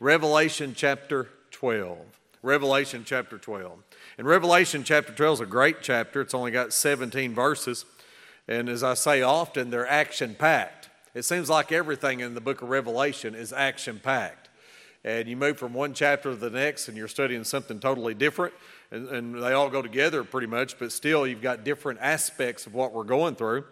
Revelation 0.00 0.74
chapter 0.76 1.28
12. 1.52 1.98
Revelation 2.42 3.02
chapter 3.04 3.38
12. 3.38 3.78
And 4.18 4.26
Revelation 4.26 4.84
chapter 4.84 5.12
12 5.12 5.34
is 5.34 5.40
a 5.40 5.46
great 5.46 5.76
chapter. 5.80 6.20
It's 6.20 6.34
only 6.34 6.50
got 6.50 6.72
17 6.72 7.34
verses. 7.34 7.86
And 8.46 8.68
as 8.68 8.82
I 8.82 8.94
say 8.94 9.22
often, 9.22 9.70
they're 9.70 9.88
action 9.88 10.34
packed. 10.34 10.90
It 11.14 11.24
seems 11.24 11.48
like 11.48 11.72
everything 11.72 12.20
in 12.20 12.34
the 12.34 12.42
book 12.42 12.60
of 12.60 12.68
Revelation 12.68 13.34
is 13.34 13.52
action 13.52 13.98
packed. 14.02 14.50
And 15.02 15.28
you 15.28 15.36
move 15.36 15.56
from 15.56 15.72
one 15.72 15.94
chapter 15.94 16.30
to 16.30 16.36
the 16.36 16.50
next 16.50 16.88
and 16.88 16.96
you're 16.96 17.08
studying 17.08 17.44
something 17.44 17.80
totally 17.80 18.12
different. 18.12 18.52
And, 18.90 19.08
and 19.08 19.42
they 19.42 19.52
all 19.52 19.70
go 19.70 19.80
together 19.80 20.24
pretty 20.24 20.46
much, 20.46 20.78
but 20.78 20.92
still 20.92 21.26
you've 21.26 21.42
got 21.42 21.64
different 21.64 22.00
aspects 22.02 22.66
of 22.66 22.74
what 22.74 22.92
we're 22.92 23.04
going 23.04 23.34
through. 23.34 23.64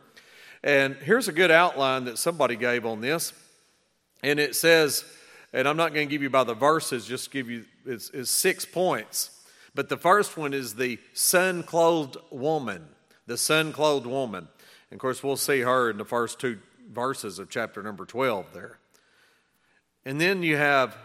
And 0.62 0.96
here's 0.96 1.28
a 1.28 1.32
good 1.32 1.50
outline 1.50 2.06
that 2.06 2.16
somebody 2.16 2.56
gave 2.56 2.86
on 2.86 3.02
this. 3.02 3.34
And 4.22 4.40
it 4.40 4.56
says, 4.56 5.04
and 5.54 5.68
I'm 5.68 5.76
not 5.76 5.94
going 5.94 6.08
to 6.08 6.10
give 6.10 6.20
you 6.20 6.30
by 6.30 6.42
the 6.42 6.54
verses, 6.54 7.06
just 7.06 7.30
give 7.30 7.48
you 7.48 7.64
it's, 7.86 8.10
it's 8.10 8.30
six 8.30 8.66
points. 8.66 9.30
But 9.72 9.88
the 9.88 9.96
first 9.96 10.36
one 10.36 10.52
is 10.52 10.74
the 10.74 10.98
sun 11.12 11.62
clothed 11.62 12.16
woman. 12.30 12.88
The 13.28 13.38
sun 13.38 13.72
clothed 13.72 14.06
woman. 14.06 14.48
And 14.90 14.98
of 14.98 15.00
course, 15.00 15.22
we'll 15.22 15.36
see 15.36 15.60
her 15.60 15.90
in 15.90 15.96
the 15.96 16.04
first 16.04 16.40
two 16.40 16.58
verses 16.92 17.38
of 17.38 17.50
chapter 17.50 17.84
number 17.84 18.04
12 18.04 18.52
there. 18.52 18.78
And 20.04 20.20
then 20.20 20.42
you 20.42 20.56
have, 20.56 20.96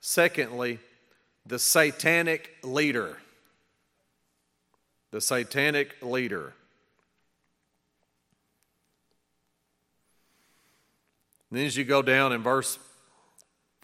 secondly, 0.00 0.80
the 1.46 1.60
satanic 1.60 2.50
leader. 2.64 3.18
The 5.12 5.20
satanic 5.20 5.96
leader. 6.02 6.52
And 11.50 11.60
then 11.60 11.66
as 11.66 11.76
you 11.76 11.84
go 11.84 12.02
down 12.02 12.32
in 12.32 12.42
verse 12.42 12.76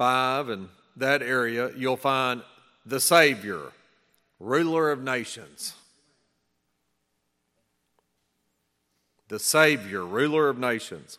5 0.00 0.48
and 0.48 0.70
that 0.96 1.20
area, 1.20 1.72
you'll 1.76 1.94
find 1.94 2.40
the 2.86 2.98
Savior, 2.98 3.60
ruler 4.38 4.90
of 4.90 5.02
nations. 5.02 5.74
The 9.28 9.38
Savior, 9.38 10.06
ruler 10.06 10.48
of 10.48 10.58
nations. 10.58 11.18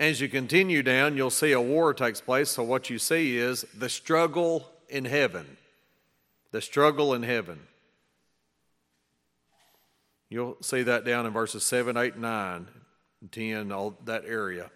As 0.00 0.20
you 0.20 0.28
continue 0.28 0.82
down, 0.82 1.16
you'll 1.16 1.30
see 1.30 1.52
a 1.52 1.60
war 1.60 1.94
takes 1.94 2.20
place. 2.20 2.50
So, 2.50 2.64
what 2.64 2.90
you 2.90 2.98
see 2.98 3.38
is 3.38 3.64
the 3.72 3.88
struggle 3.88 4.68
in 4.88 5.04
heaven. 5.04 5.56
The 6.50 6.60
struggle 6.60 7.14
in 7.14 7.22
heaven. 7.22 7.60
You'll 10.28 10.56
see 10.62 10.82
that 10.82 11.04
down 11.04 11.26
in 11.26 11.32
verses 11.32 11.62
7, 11.62 11.96
8, 11.96 12.16
9, 12.16 12.66
10, 13.30 13.70
all 13.70 13.96
that 14.04 14.24
area. 14.24 14.68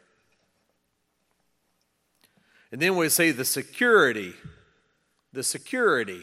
And 2.73 2.81
then 2.81 2.97
we 2.97 3.11
see 3.11 3.31
the 3.31 3.45
security, 3.45 4.33
the 5.33 5.42
security 5.42 6.23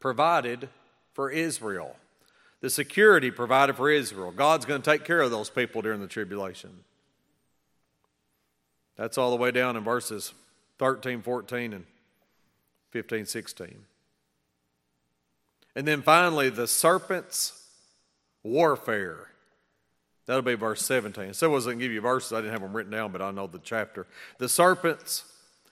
provided 0.00 0.70
for 1.12 1.30
Israel. 1.30 1.96
The 2.60 2.70
security 2.70 3.30
provided 3.30 3.76
for 3.76 3.90
Israel. 3.90 4.32
God's 4.32 4.64
going 4.64 4.80
to 4.82 4.90
take 4.90 5.04
care 5.04 5.20
of 5.20 5.30
those 5.30 5.50
people 5.50 5.82
during 5.82 6.00
the 6.00 6.08
tribulation. 6.08 6.70
That's 8.96 9.18
all 9.18 9.30
the 9.30 9.36
way 9.36 9.50
down 9.50 9.76
in 9.76 9.84
verses 9.84 10.32
13, 10.78 11.22
14, 11.22 11.72
and 11.74 11.84
15, 12.90 13.26
16. 13.26 13.84
And 15.76 15.86
then 15.86 16.02
finally, 16.02 16.48
the 16.48 16.66
serpent's 16.66 17.64
warfare. 18.42 19.28
That'll 20.26 20.42
be 20.42 20.54
verse 20.54 20.84
17. 20.84 21.34
So 21.34 21.48
I 21.48 21.52
wasn't 21.52 21.72
going 21.74 21.78
to 21.78 21.84
give 21.84 21.92
you 21.92 22.00
verses. 22.00 22.32
I 22.32 22.36
didn't 22.36 22.52
have 22.52 22.62
them 22.62 22.76
written 22.76 22.90
down, 22.90 23.12
but 23.12 23.22
I 23.22 23.30
know 23.30 23.46
the 23.46 23.60
chapter. 23.60 24.06
The 24.38 24.48
serpent's 24.48 25.24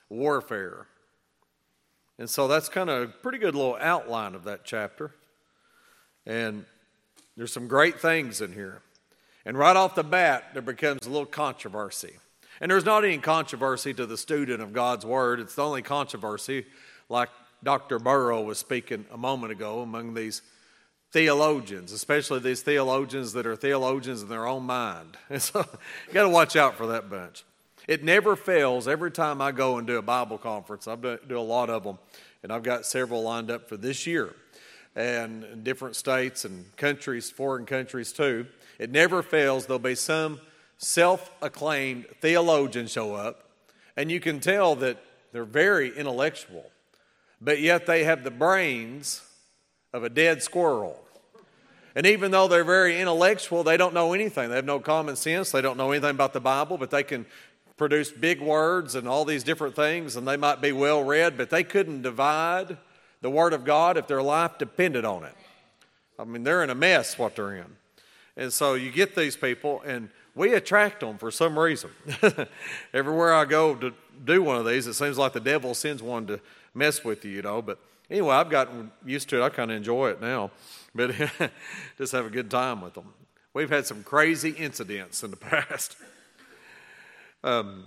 warfare. 0.09 0.87
And 2.19 2.29
so 2.31 2.49
that's 2.49 2.69
kind 2.69 2.89
of 2.89 3.03
a 3.03 3.07
pretty 3.07 3.39
good 3.39 3.55
little 3.55 3.77
outline 3.81 4.35
of 4.35 4.45
that 4.45 4.65
chapter. 4.65 5.13
And 6.25 6.65
there's 7.37 7.53
some 7.53 7.69
great 7.69 8.01
things 8.01 8.41
in 8.41 8.53
here. 8.53 8.81
And 9.45 9.57
right 9.57 9.77
off 9.77 9.95
the 9.95 10.03
bat, 10.03 10.51
there 10.55 10.63
becomes 10.63 11.07
a 11.07 11.11
little 11.11 11.27
controversy. 11.27 12.17
And 12.61 12.71
there's 12.71 12.85
not 12.85 13.05
any 13.05 13.19
controversy 13.19 13.93
to 13.95 14.07
the 14.07 14.17
student 14.17 14.63
of 14.63 14.73
God's 14.73 15.05
Word. 15.05 15.41
It's 15.41 15.55
the 15.55 15.65
only 15.65 15.83
controversy, 15.83 16.65
like 17.09 17.29
Dr. 17.63 17.99
Burrow 17.99 18.41
was 18.43 18.59
speaking 18.59 19.05
a 19.13 19.19
moment 19.19 19.53
ago, 19.53 19.81
among 19.81 20.15
these 20.15 20.43
theologians, 21.13 21.93
especially 21.93 22.41
these 22.41 22.63
theologians 22.63 23.35
that 23.35 23.47
are 23.47 23.57
theologians 23.57 24.23
in 24.23 24.29
their 24.29 24.47
own 24.47 24.65
mind. 24.65 25.17
And 25.29 25.41
so 25.43 25.61
you 26.09 26.15
got 26.15 26.23
to 26.23 26.29
watch 26.29 26.57
out 26.57 26.77
for 26.77 26.89
that 26.89 27.11
bunch. 27.11 27.45
It 27.87 28.03
never 28.03 28.35
fails 28.35 28.89
every 28.89 29.13
time 29.13 29.41
I 29.41 29.53
go 29.53 29.79
and 29.79 29.87
do 29.87 29.97
a 29.97 30.03
Bible 30.03 30.39
conference. 30.39 30.89
I 30.89 30.97
do 30.97 31.39
a 31.39 31.39
lot 31.39 31.71
of 31.71 31.85
them, 31.85 31.99
and 32.43 32.53
I've 32.53 32.65
got 32.65 32.85
several 32.85 33.23
lined 33.23 33.51
up 33.51 33.69
for 33.69 33.77
this 33.77 34.07
year, 34.07 34.35
and 34.97 35.45
in 35.45 35.63
different 35.63 35.95
states 35.95 36.45
and 36.45 36.77
countries, 36.77 37.31
foreign 37.31 37.65
countries 37.65 38.13
too. 38.13 38.47
It 38.79 38.91
never 38.91 39.23
fails. 39.23 39.67
There'll 39.67 39.79
be 39.79 39.95
some 39.95 40.41
self 40.79 41.31
acclaimed 41.41 42.07
theologian 42.21 42.89
show 42.89 43.15
up, 43.15 43.51
and 43.97 44.11
you 44.11 44.19
can 44.19 44.41
tell 44.41 44.75
that 44.77 44.99
they're 45.33 45.45
very 45.45 45.97
intellectual, 45.97 46.65
but 47.41 47.61
yet 47.61 47.87
they 47.87 48.03
have 48.03 48.25
the 48.25 48.31
brains 48.33 49.23
of 49.93 50.03
a 50.03 50.09
dead 50.09 50.43
squirrel. 50.43 51.01
And 51.95 52.05
even 52.05 52.31
though 52.31 52.47
they're 52.47 52.63
very 52.63 53.01
intellectual, 53.01 53.65
they 53.65 53.79
don't 53.79 53.95
know 53.95 54.13
anything. 54.13 54.51
They 54.51 54.57
have 54.57 54.67
no 54.67 54.81
common 54.81 55.17
sense. 55.17 55.51
They 55.51 55.63
don't 55.63 55.79
know 55.79 55.93
anything 55.93 56.11
about 56.11 56.35
the 56.35 56.41
Bible, 56.41 56.77
but 56.77 56.91
they 56.91 57.03
can 57.03 57.25
produce 57.77 58.11
big 58.11 58.41
words 58.41 58.95
and 58.95 59.07
all 59.07 59.25
these 59.25 59.45
different 59.45 59.77
things, 59.77 60.17
and 60.17 60.27
they 60.27 60.37
might 60.37 60.61
be 60.61 60.73
well 60.73 61.03
read, 61.03 61.37
but 61.37 61.51
they 61.51 61.63
couldn't 61.63 62.03
divide 62.03 62.79
the 63.21 63.31
Word 63.31 63.53
of 63.53 63.65
God 63.65 63.97
if 63.97 64.07
their 64.07 64.23
life 64.23 64.59
depended 64.59 65.05
on 65.05 65.25
it. 65.25 65.35
I 66.19 66.25
mean, 66.25 66.45
they're 66.45 66.63
in 66.63 66.71
a 66.71 66.75
mess 66.75 67.19
what 67.19 67.37
they're 67.37 67.55
in. 67.55 67.77
And 68.37 68.53
so 68.53 68.75
you 68.75 68.91
get 68.91 69.15
these 69.15 69.37
people, 69.37 69.83
and 69.85 70.11
we 70.35 70.55
attract 70.55 71.01
them 71.01 71.19
for 71.19 71.31
some 71.31 71.59
reason. 71.59 71.91
Everywhere 72.95 73.35
I 73.35 73.45
go 73.45 73.75
to 73.75 73.93
do 74.25 74.43
one 74.43 74.57
of 74.57 74.67
these, 74.67 74.87
it 74.87 74.95
seems 74.95 75.19
like 75.19 75.33
the 75.33 75.41
devil 75.41 75.75
sends 75.75 76.03
one 76.03 76.27
to 76.27 76.41
mess 76.75 77.05
with 77.05 77.25
you, 77.25 77.33
you 77.33 77.43
know. 77.43 77.63
But 77.63 77.79
anyway, 78.11 78.35
I've 78.35 78.51
gotten 78.51 78.91
used 79.05 79.29
to 79.31 79.43
it. 79.43 79.45
I 79.45 79.49
kind 79.49 79.71
of 79.71 79.77
enjoy 79.77 80.11
it 80.11 80.21
now, 80.21 80.51
but 80.95 81.15
just 81.99 82.13
have 82.13 82.27
a 82.27 82.31
good 82.31 82.51
time 82.51 82.83
with 82.83 82.95
them. 82.95 83.13
We've 83.55 83.71
had 83.71 83.87
some 83.87 84.03
crazy 84.03 84.51
incidents 84.51 85.23
in 85.23 85.31
the 85.31 85.37
past. 85.39 85.97
Um, 87.47 87.85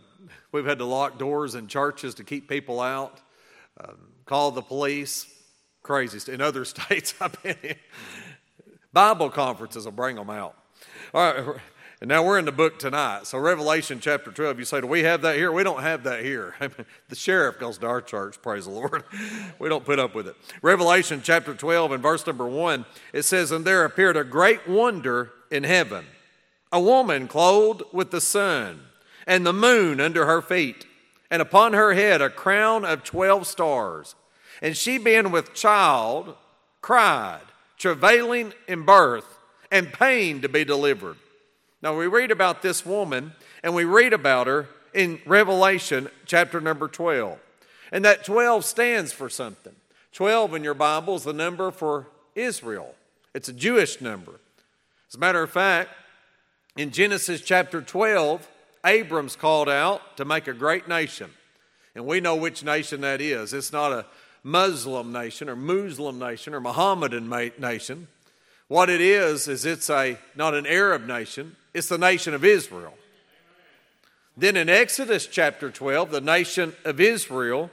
we've 0.53 0.65
had 0.65 0.77
to 0.77 0.85
lock 0.85 1.19
doors 1.19 1.53
in 1.53 1.67
churches 1.67 2.15
to 2.15 2.23
keep 2.23 2.47
people 2.47 2.79
out, 2.79 3.19
um, 3.83 3.97
call 4.25 4.51
the 4.51 4.61
police. 4.61 5.27
Crazy. 5.83 6.31
In 6.31 6.39
other 6.39 6.63
states 6.65 7.13
I've 7.19 7.41
been 7.43 7.57
in, 7.61 7.75
Bible 8.93 9.29
conferences 9.29 9.83
will 9.83 9.91
bring 9.91 10.15
them 10.15 10.29
out. 10.29 10.55
All 11.13 11.33
right. 11.33 11.61
And 11.99 12.07
now 12.07 12.23
we're 12.23 12.39
in 12.39 12.45
the 12.45 12.53
book 12.53 12.79
tonight. 12.79 13.27
So, 13.27 13.37
Revelation 13.37 13.99
chapter 13.99 14.31
12, 14.31 14.59
you 14.59 14.63
say, 14.65 14.79
Do 14.79 14.87
we 14.87 15.03
have 15.03 15.23
that 15.23 15.35
here? 15.35 15.51
We 15.51 15.65
don't 15.65 15.81
have 15.81 16.03
that 16.03 16.23
here. 16.23 16.55
the 17.09 17.15
sheriff 17.15 17.59
goes 17.59 17.77
to 17.79 17.87
our 17.87 18.01
church, 18.01 18.41
praise 18.41 18.63
the 18.63 18.71
Lord. 18.71 19.03
we 19.59 19.67
don't 19.67 19.83
put 19.83 19.99
up 19.99 20.15
with 20.15 20.29
it. 20.29 20.37
Revelation 20.61 21.19
chapter 21.21 21.53
12 21.53 21.91
and 21.91 22.01
verse 22.01 22.25
number 22.25 22.47
1, 22.47 22.85
it 23.11 23.23
says, 23.23 23.51
And 23.51 23.65
there 23.65 23.83
appeared 23.83 24.15
a 24.15 24.23
great 24.23 24.69
wonder 24.69 25.31
in 25.51 25.65
heaven, 25.65 26.05
a 26.71 26.79
woman 26.79 27.27
clothed 27.27 27.83
with 27.91 28.11
the 28.11 28.21
sun 28.21 28.85
and 29.29 29.45
the 29.45 29.53
moon 29.53 30.01
under 30.01 30.25
her 30.25 30.41
feet, 30.41 30.87
and 31.29 31.39
upon 31.39 31.73
her 31.73 31.93
head 31.93 32.19
a 32.19 32.31
crown 32.31 32.83
of 32.83 33.03
twelve 33.03 33.45
stars. 33.45 34.15
And 34.59 34.75
she, 34.75 34.97
being 34.97 35.29
with 35.29 35.53
child, 35.53 36.35
cried, 36.81 37.43
travailing 37.77 38.53
in 38.67 38.83
birth, 38.83 39.37
and 39.71 39.93
pain 39.93 40.41
to 40.41 40.49
be 40.49 40.65
delivered. 40.65 41.15
Now 41.83 41.95
we 41.95 42.07
read 42.07 42.31
about 42.31 42.63
this 42.63 42.83
woman, 42.83 43.33
and 43.63 43.75
we 43.75 43.85
read 43.85 44.13
about 44.13 44.47
her 44.47 44.67
in 44.95 45.21
Revelation 45.27 46.09
chapter 46.25 46.59
number 46.59 46.87
12. 46.87 47.37
And 47.91 48.03
that 48.03 48.25
12 48.25 48.65
stands 48.65 49.13
for 49.13 49.29
something. 49.29 49.75
12 50.11 50.55
in 50.55 50.63
your 50.63 50.73
Bible 50.73 51.15
is 51.15 51.23
the 51.23 51.33
number 51.33 51.69
for 51.69 52.07
Israel, 52.33 52.95
it's 53.35 53.47
a 53.47 53.53
Jewish 53.53 54.01
number. 54.01 54.39
As 55.07 55.15
a 55.15 55.19
matter 55.19 55.43
of 55.43 55.51
fact, 55.51 55.91
in 56.75 56.89
Genesis 56.89 57.41
chapter 57.41 57.81
12, 57.81 58.47
Abram's 58.85 59.35
called 59.35 59.69
out 59.69 60.17
to 60.17 60.25
make 60.25 60.47
a 60.47 60.53
great 60.53 60.87
nation. 60.87 61.31
And 61.95 62.05
we 62.05 62.19
know 62.19 62.35
which 62.35 62.63
nation 62.63 63.01
that 63.01 63.21
is. 63.21 63.53
It's 63.53 63.73
not 63.73 63.91
a 63.91 64.05
Muslim 64.43 65.11
nation 65.11 65.49
or 65.49 65.55
Muslim 65.55 66.19
nation 66.19 66.53
or 66.53 66.61
Mohammedan 66.61 67.29
nation. 67.59 68.07
What 68.67 68.89
it 68.89 69.01
is, 69.01 69.47
is 69.47 69.65
it's 69.65 69.89
a, 69.89 70.17
not 70.35 70.53
an 70.53 70.65
Arab 70.65 71.07
nation, 71.07 71.55
it's 71.73 71.89
the 71.89 71.97
nation 71.97 72.33
of 72.33 72.45
Israel. 72.45 72.93
Then 74.37 74.55
in 74.55 74.69
Exodus 74.69 75.27
chapter 75.27 75.69
12, 75.69 76.11
the 76.11 76.21
nation 76.21 76.73
of 76.85 77.01
Israel 77.01 77.71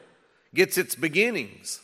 gets 0.54 0.76
its 0.76 0.94
beginnings. 0.94 1.80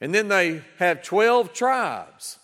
And 0.00 0.14
then 0.14 0.28
they 0.28 0.62
have 0.78 1.02
12 1.02 1.52
tribes 1.52 2.38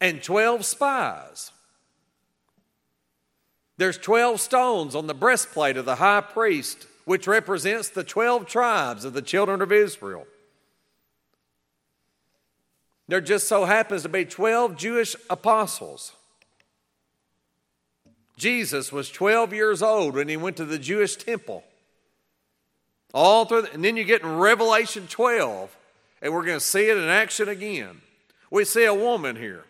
and 0.00 0.22
12 0.22 0.64
spies. 0.64 1.50
There's 3.78 3.98
12 3.98 4.40
stones 4.40 4.94
on 4.94 5.06
the 5.06 5.14
breastplate 5.14 5.76
of 5.76 5.84
the 5.84 5.96
high 5.96 6.22
priest, 6.22 6.86
which 7.04 7.26
represents 7.26 7.88
the 7.88 8.04
12 8.04 8.46
tribes 8.46 9.04
of 9.04 9.12
the 9.12 9.22
children 9.22 9.60
of 9.60 9.70
Israel. 9.70 10.26
There 13.08 13.20
just 13.20 13.48
so 13.48 13.64
happens 13.64 14.02
to 14.02 14.08
be 14.08 14.24
12 14.24 14.76
Jewish 14.76 15.14
apostles. 15.30 16.12
Jesus 18.36 18.92
was 18.92 19.10
12 19.10 19.52
years 19.52 19.82
old 19.82 20.14
when 20.14 20.28
he 20.28 20.36
went 20.36 20.56
to 20.56 20.64
the 20.64 20.78
Jewish 20.78 21.16
temple. 21.16 21.64
All 23.14 23.44
through, 23.44 23.62
the, 23.62 23.72
and 23.72 23.84
then 23.84 23.96
you 23.96 24.04
get 24.04 24.22
in 24.22 24.36
Revelation 24.36 25.06
12, 25.08 25.74
and 26.20 26.32
we're 26.34 26.44
going 26.44 26.58
to 26.58 26.64
see 26.64 26.90
it 26.90 26.96
in 26.96 27.08
action 27.08 27.48
again. 27.48 28.00
We 28.50 28.64
see 28.64 28.84
a 28.84 28.94
woman 28.94 29.36
here. 29.36 29.64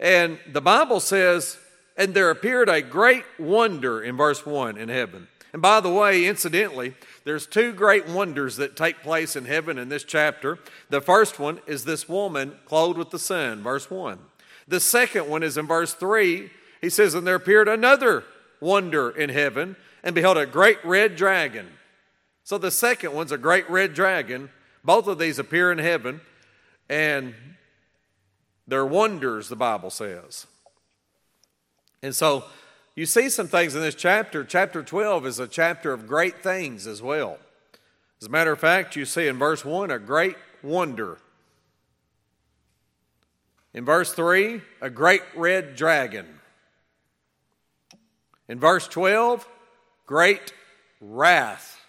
And 0.00 0.38
the 0.50 0.60
Bible 0.60 1.00
says, 1.00 1.58
and 1.96 2.14
there 2.14 2.30
appeared 2.30 2.68
a 2.68 2.82
great 2.82 3.24
wonder 3.38 4.02
in 4.02 4.16
verse 4.16 4.46
1 4.46 4.76
in 4.76 4.88
heaven. 4.88 5.28
And 5.52 5.60
by 5.60 5.80
the 5.80 5.90
way, 5.90 6.24
incidentally, 6.24 6.94
there's 7.24 7.46
two 7.46 7.72
great 7.72 8.08
wonders 8.08 8.56
that 8.56 8.76
take 8.76 9.02
place 9.02 9.36
in 9.36 9.44
heaven 9.44 9.76
in 9.76 9.90
this 9.90 10.04
chapter. 10.04 10.58
The 10.88 11.02
first 11.02 11.38
one 11.38 11.60
is 11.66 11.84
this 11.84 12.08
woman 12.08 12.56
clothed 12.64 12.98
with 12.98 13.10
the 13.10 13.18
sun, 13.18 13.62
verse 13.62 13.90
1. 13.90 14.18
The 14.66 14.80
second 14.80 15.28
one 15.28 15.42
is 15.42 15.58
in 15.58 15.66
verse 15.66 15.92
3. 15.92 16.50
He 16.80 16.88
says, 16.88 17.14
And 17.14 17.26
there 17.26 17.34
appeared 17.34 17.68
another 17.68 18.24
wonder 18.60 19.10
in 19.10 19.28
heaven, 19.28 19.76
and 20.02 20.14
beheld 20.14 20.38
a 20.38 20.46
great 20.46 20.82
red 20.84 21.16
dragon. 21.16 21.68
So 22.44 22.58
the 22.58 22.70
second 22.70 23.12
one's 23.12 23.32
a 23.32 23.38
great 23.38 23.68
red 23.68 23.92
dragon. 23.94 24.50
Both 24.84 25.06
of 25.06 25.18
these 25.18 25.38
appear 25.38 25.70
in 25.70 25.78
heaven, 25.78 26.20
and 26.88 27.34
they're 28.66 28.86
wonders, 28.86 29.48
the 29.48 29.56
Bible 29.56 29.90
says. 29.90 30.46
And 32.02 32.14
so 32.14 32.44
you 32.94 33.06
see 33.06 33.28
some 33.28 33.48
things 33.48 33.74
in 33.74 33.80
this 33.80 33.94
chapter. 33.94 34.44
Chapter 34.44 34.82
12 34.82 35.26
is 35.26 35.38
a 35.38 35.46
chapter 35.46 35.92
of 35.92 36.06
great 36.06 36.42
things 36.42 36.86
as 36.86 37.00
well. 37.00 37.38
As 38.20 38.26
a 38.26 38.30
matter 38.30 38.52
of 38.52 38.60
fact, 38.60 38.96
you 38.96 39.04
see 39.04 39.26
in 39.26 39.38
verse 39.38 39.64
1 39.64 39.90
a 39.90 39.98
great 39.98 40.36
wonder. 40.62 41.18
In 43.74 43.84
verse 43.84 44.12
3, 44.12 44.60
a 44.80 44.90
great 44.90 45.22
red 45.34 45.76
dragon. 45.76 46.26
In 48.48 48.60
verse 48.60 48.86
12, 48.86 49.48
great 50.06 50.52
wrath. 51.00 51.80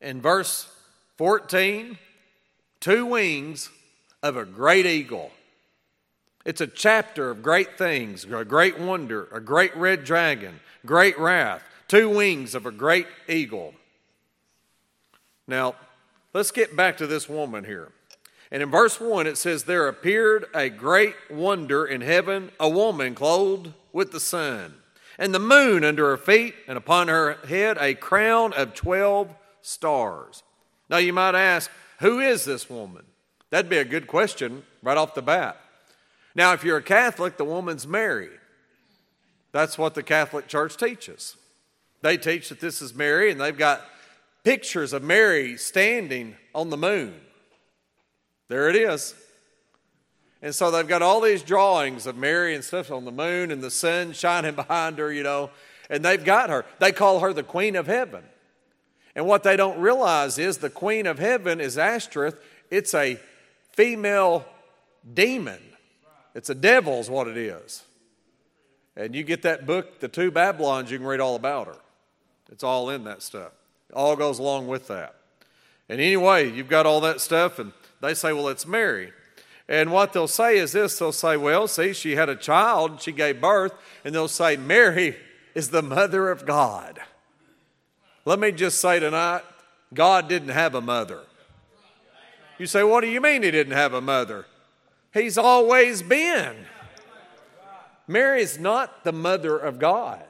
In 0.00 0.20
verse 0.20 0.72
14, 1.18 1.98
two 2.80 3.06
wings 3.06 3.70
of 4.22 4.36
a 4.36 4.44
great 4.44 4.86
eagle. 4.86 5.30
It's 6.44 6.60
a 6.60 6.66
chapter 6.66 7.30
of 7.30 7.42
great 7.42 7.78
things, 7.78 8.24
a 8.24 8.44
great 8.44 8.78
wonder, 8.78 9.28
a 9.32 9.40
great 9.40 9.76
red 9.76 10.04
dragon, 10.04 10.60
great 10.84 11.18
wrath, 11.18 11.62
two 11.86 12.08
wings 12.08 12.54
of 12.54 12.66
a 12.66 12.72
great 12.72 13.06
eagle. 13.28 13.74
Now, 15.46 15.76
let's 16.32 16.50
get 16.50 16.76
back 16.76 16.96
to 16.96 17.06
this 17.06 17.28
woman 17.28 17.64
here. 17.64 17.92
And 18.50 18.62
in 18.62 18.70
verse 18.70 19.00
1, 19.00 19.26
it 19.26 19.38
says, 19.38 19.64
There 19.64 19.88
appeared 19.88 20.46
a 20.54 20.68
great 20.68 21.14
wonder 21.30 21.86
in 21.86 22.00
heaven, 22.00 22.50
a 22.60 22.68
woman 22.68 23.14
clothed 23.14 23.72
with 23.92 24.12
the 24.12 24.20
sun, 24.20 24.74
and 25.18 25.34
the 25.34 25.38
moon 25.38 25.84
under 25.84 26.10
her 26.10 26.16
feet, 26.16 26.54
and 26.66 26.76
upon 26.76 27.08
her 27.08 27.38
head 27.48 27.78
a 27.80 27.94
crown 27.94 28.52
of 28.52 28.74
12 28.74 29.34
stars. 29.62 30.42
Now, 30.90 30.98
you 30.98 31.12
might 31.12 31.34
ask, 31.34 31.70
Who 32.00 32.20
is 32.20 32.44
this 32.44 32.68
woman? 32.68 33.04
That'd 33.50 33.70
be 33.70 33.78
a 33.78 33.84
good 33.84 34.06
question 34.06 34.64
right 34.82 34.98
off 34.98 35.14
the 35.14 35.22
bat. 35.22 35.61
Now, 36.34 36.52
if 36.52 36.64
you're 36.64 36.78
a 36.78 36.82
Catholic, 36.82 37.36
the 37.36 37.44
woman's 37.44 37.86
Mary. 37.86 38.30
That's 39.52 39.76
what 39.76 39.94
the 39.94 40.02
Catholic 40.02 40.48
Church 40.48 40.76
teaches. 40.76 41.36
They 42.00 42.16
teach 42.16 42.48
that 42.48 42.60
this 42.60 42.80
is 42.80 42.94
Mary, 42.94 43.30
and 43.30 43.40
they've 43.40 43.56
got 43.56 43.82
pictures 44.44 44.92
of 44.92 45.02
Mary 45.02 45.56
standing 45.56 46.36
on 46.54 46.70
the 46.70 46.76
moon. 46.76 47.14
There 48.48 48.68
it 48.68 48.76
is. 48.76 49.14
And 50.42 50.54
so 50.54 50.70
they've 50.70 50.88
got 50.88 51.02
all 51.02 51.20
these 51.20 51.42
drawings 51.42 52.06
of 52.06 52.16
Mary 52.16 52.54
and 52.54 52.64
stuff 52.64 52.90
on 52.90 53.04
the 53.04 53.12
moon 53.12 53.52
and 53.52 53.62
the 53.62 53.70
sun 53.70 54.12
shining 54.12 54.54
behind 54.56 54.98
her, 54.98 55.12
you 55.12 55.22
know, 55.22 55.50
and 55.88 56.04
they've 56.04 56.24
got 56.24 56.50
her. 56.50 56.64
They 56.80 56.90
call 56.90 57.20
her 57.20 57.32
the 57.32 57.44
Queen 57.44 57.76
of 57.76 57.86
Heaven. 57.86 58.24
And 59.14 59.26
what 59.26 59.42
they 59.42 59.56
don't 59.56 59.78
realize 59.78 60.38
is 60.38 60.58
the 60.58 60.70
Queen 60.70 61.06
of 61.06 61.18
Heaven 61.18 61.60
is 61.60 61.78
Ashtoreth. 61.78 62.42
It's 62.70 62.94
a 62.94 63.20
female 63.72 64.46
demon. 65.12 65.60
It's 66.34 66.50
a 66.50 66.54
devil, 66.54 67.00
is 67.00 67.10
what 67.10 67.28
it 67.28 67.36
is. 67.36 67.82
And 68.96 69.14
you 69.14 69.22
get 69.22 69.42
that 69.42 69.66
book, 69.66 70.00
The 70.00 70.08
Two 70.08 70.30
Babylons, 70.30 70.90
you 70.90 70.98
can 70.98 71.06
read 71.06 71.20
all 71.20 71.36
about 71.36 71.66
her. 71.66 71.76
It's 72.50 72.64
all 72.64 72.90
in 72.90 73.04
that 73.04 73.22
stuff. 73.22 73.52
It 73.88 73.94
all 73.94 74.16
goes 74.16 74.38
along 74.38 74.68
with 74.68 74.88
that. 74.88 75.14
And 75.88 76.00
anyway, 76.00 76.50
you've 76.50 76.68
got 76.68 76.86
all 76.86 77.00
that 77.02 77.20
stuff, 77.20 77.58
and 77.58 77.72
they 78.00 78.14
say, 78.14 78.32
well, 78.32 78.48
it's 78.48 78.66
Mary. 78.66 79.12
And 79.68 79.92
what 79.92 80.12
they'll 80.12 80.28
say 80.28 80.58
is 80.58 80.72
this 80.72 80.98
they'll 80.98 81.12
say, 81.12 81.36
well, 81.36 81.66
see, 81.68 81.92
she 81.92 82.16
had 82.16 82.28
a 82.28 82.36
child, 82.36 83.00
she 83.00 83.12
gave 83.12 83.40
birth, 83.40 83.72
and 84.04 84.14
they'll 84.14 84.28
say, 84.28 84.56
Mary 84.56 85.16
is 85.54 85.70
the 85.70 85.82
mother 85.82 86.30
of 86.30 86.46
God. 86.46 87.00
Let 88.24 88.38
me 88.38 88.52
just 88.52 88.80
say 88.80 89.00
tonight, 89.00 89.42
God 89.92 90.28
didn't 90.28 90.50
have 90.50 90.74
a 90.74 90.80
mother. 90.80 91.20
You 92.58 92.66
say, 92.66 92.84
what 92.84 93.00
do 93.00 93.08
you 93.08 93.20
mean 93.20 93.42
he 93.42 93.50
didn't 93.50 93.72
have 93.72 93.94
a 93.94 94.00
mother? 94.00 94.46
He's 95.12 95.36
always 95.36 96.02
been. 96.02 96.56
Mary 98.06 98.42
is 98.42 98.58
not 98.58 99.04
the 99.04 99.12
mother 99.12 99.56
of 99.56 99.78
God. 99.78 100.24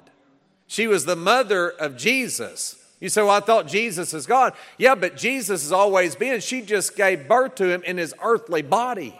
She 0.66 0.86
was 0.86 1.04
the 1.04 1.16
mother 1.16 1.70
of 1.70 1.96
Jesus. 1.96 2.82
You 3.00 3.08
say, 3.08 3.22
Well, 3.22 3.30
I 3.30 3.40
thought 3.40 3.66
Jesus 3.66 4.14
is 4.14 4.26
God. 4.26 4.54
Yeah, 4.78 4.94
but 4.94 5.16
Jesus 5.16 5.62
has 5.62 5.72
always 5.72 6.14
been. 6.14 6.40
She 6.40 6.62
just 6.62 6.96
gave 6.96 7.28
birth 7.28 7.56
to 7.56 7.68
him 7.68 7.82
in 7.82 7.98
his 7.98 8.14
earthly 8.22 8.62
body. 8.62 9.18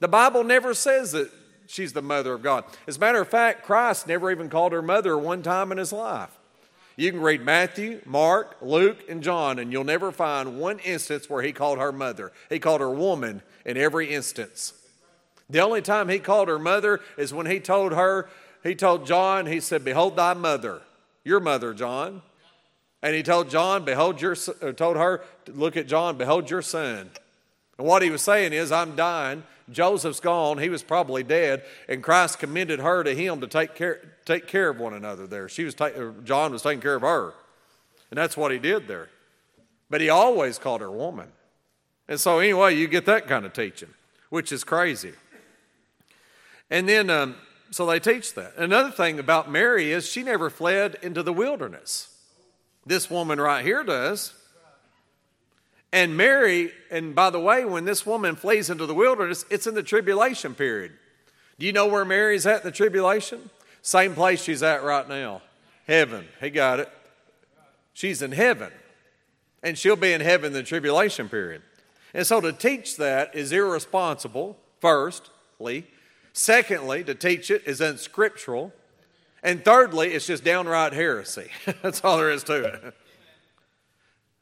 The 0.00 0.08
Bible 0.08 0.42
never 0.42 0.74
says 0.74 1.12
that 1.12 1.30
she's 1.66 1.92
the 1.92 2.02
mother 2.02 2.34
of 2.34 2.42
God. 2.42 2.64
As 2.86 2.96
a 2.96 3.00
matter 3.00 3.20
of 3.20 3.28
fact, 3.28 3.64
Christ 3.64 4.08
never 4.08 4.30
even 4.30 4.48
called 4.48 4.72
her 4.72 4.82
mother 4.82 5.16
one 5.16 5.42
time 5.42 5.70
in 5.70 5.78
his 5.78 5.92
life. 5.92 6.36
You 6.96 7.10
can 7.10 7.20
read 7.20 7.42
Matthew, 7.42 8.00
Mark, 8.04 8.56
Luke, 8.60 8.98
and 9.08 9.22
John, 9.22 9.58
and 9.58 9.72
you'll 9.72 9.84
never 9.84 10.12
find 10.12 10.58
one 10.58 10.78
instance 10.80 11.28
where 11.30 11.42
he 11.42 11.52
called 11.52 11.78
her 11.78 11.92
mother. 11.92 12.32
He 12.50 12.58
called 12.58 12.80
her 12.80 12.90
woman 12.90 13.42
in 13.64 13.76
every 13.76 14.12
instance. 14.12 14.74
The 15.48 15.60
only 15.60 15.82
time 15.82 16.08
he 16.08 16.18
called 16.18 16.48
her 16.48 16.58
mother 16.58 17.00
is 17.16 17.32
when 17.32 17.46
he 17.46 17.60
told 17.60 17.92
her, 17.92 18.28
he 18.62 18.74
told 18.74 19.06
John, 19.06 19.46
he 19.46 19.60
said, 19.60 19.84
Behold 19.84 20.16
thy 20.16 20.34
mother, 20.34 20.82
your 21.24 21.40
mother, 21.40 21.74
John. 21.74 22.22
And 23.02 23.14
he 23.16 23.22
told 23.22 23.50
John, 23.50 23.84
Behold 23.84 24.20
your, 24.20 24.36
told 24.36 24.96
her, 24.96 25.22
Look 25.48 25.76
at 25.76 25.88
John, 25.88 26.16
behold 26.16 26.48
your 26.50 26.62
son. 26.62 27.10
And 27.78 27.86
what 27.86 28.02
he 28.02 28.10
was 28.10 28.22
saying 28.22 28.52
is, 28.52 28.70
I'm 28.70 28.94
dying. 28.94 29.42
Joseph's 29.72 30.20
gone. 30.20 30.58
He 30.58 30.68
was 30.68 30.82
probably 30.82 31.22
dead. 31.22 31.64
And 31.88 32.02
Christ 32.02 32.38
commended 32.38 32.80
her 32.80 33.02
to 33.02 33.14
him 33.14 33.40
to 33.40 33.46
take 33.46 33.74
care, 33.74 34.00
take 34.24 34.46
care 34.46 34.68
of 34.68 34.78
one 34.78 34.94
another 34.94 35.26
there. 35.26 35.48
She 35.48 35.64
was 35.64 35.74
ta- 35.74 35.86
uh, 35.86 36.12
John 36.24 36.52
was 36.52 36.62
taking 36.62 36.80
care 36.80 36.94
of 36.94 37.02
her. 37.02 37.34
And 38.10 38.18
that's 38.18 38.36
what 38.36 38.52
he 38.52 38.58
did 38.58 38.88
there. 38.88 39.08
But 39.90 40.00
he 40.00 40.08
always 40.08 40.58
called 40.58 40.80
her 40.80 40.90
woman. 40.90 41.28
And 42.08 42.20
so, 42.20 42.38
anyway, 42.38 42.76
you 42.76 42.88
get 42.88 43.06
that 43.06 43.26
kind 43.26 43.46
of 43.46 43.52
teaching, 43.52 43.88
which 44.30 44.52
is 44.52 44.64
crazy. 44.64 45.12
And 46.70 46.88
then, 46.88 47.10
um, 47.10 47.36
so 47.70 47.86
they 47.86 48.00
teach 48.00 48.34
that. 48.34 48.56
Another 48.56 48.90
thing 48.90 49.18
about 49.18 49.50
Mary 49.50 49.92
is 49.92 50.08
she 50.08 50.22
never 50.22 50.50
fled 50.50 50.96
into 51.02 51.22
the 51.22 51.32
wilderness. 51.32 52.14
This 52.84 53.10
woman 53.10 53.40
right 53.40 53.64
here 53.64 53.84
does. 53.84 54.34
And 55.92 56.16
Mary, 56.16 56.72
and 56.90 57.14
by 57.14 57.28
the 57.28 57.40
way, 57.40 57.64
when 57.66 57.84
this 57.84 58.06
woman 58.06 58.34
flees 58.34 58.70
into 58.70 58.86
the 58.86 58.94
wilderness, 58.94 59.44
it's 59.50 59.66
in 59.66 59.74
the 59.74 59.82
tribulation 59.82 60.54
period. 60.54 60.92
Do 61.58 61.66
you 61.66 61.72
know 61.72 61.86
where 61.86 62.04
Mary's 62.04 62.46
at 62.46 62.62
in 62.62 62.66
the 62.66 62.72
tribulation? 62.72 63.50
Same 63.82 64.14
place 64.14 64.42
she's 64.42 64.62
at 64.62 64.82
right 64.82 65.06
now. 65.06 65.42
Heaven. 65.86 66.26
He 66.40 66.48
got 66.50 66.80
it. 66.80 66.88
She's 67.92 68.22
in 68.22 68.32
heaven. 68.32 68.72
And 69.62 69.76
she'll 69.76 69.96
be 69.96 70.12
in 70.12 70.22
heaven 70.22 70.46
in 70.46 70.52
the 70.54 70.62
tribulation 70.62 71.28
period. 71.28 71.62
And 72.14 72.26
so 72.26 72.40
to 72.40 72.52
teach 72.52 72.96
that 72.96 73.34
is 73.34 73.52
irresponsible, 73.52 74.58
firstly. 74.80 75.86
Secondly, 76.32 77.04
to 77.04 77.14
teach 77.14 77.50
it 77.50 77.62
is 77.66 77.80
unscriptural. 77.80 78.72
And 79.42 79.64
thirdly, 79.64 80.14
it's 80.14 80.26
just 80.26 80.44
downright 80.44 80.94
heresy. 80.94 81.50
That's 81.82 82.02
all 82.02 82.16
there 82.16 82.30
is 82.30 82.44
to 82.44 82.64
it. 82.64 82.94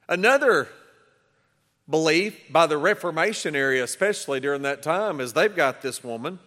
Another 0.09 0.69
belief 1.90 2.52
by 2.52 2.66
the 2.66 2.78
Reformation 2.78 3.56
area, 3.56 3.82
especially 3.82 4.40
during 4.40 4.62
that 4.62 4.82
time, 4.82 5.20
is 5.20 5.32
they've 5.32 5.54
got 5.54 5.82
this 5.82 6.04
woman 6.04 6.38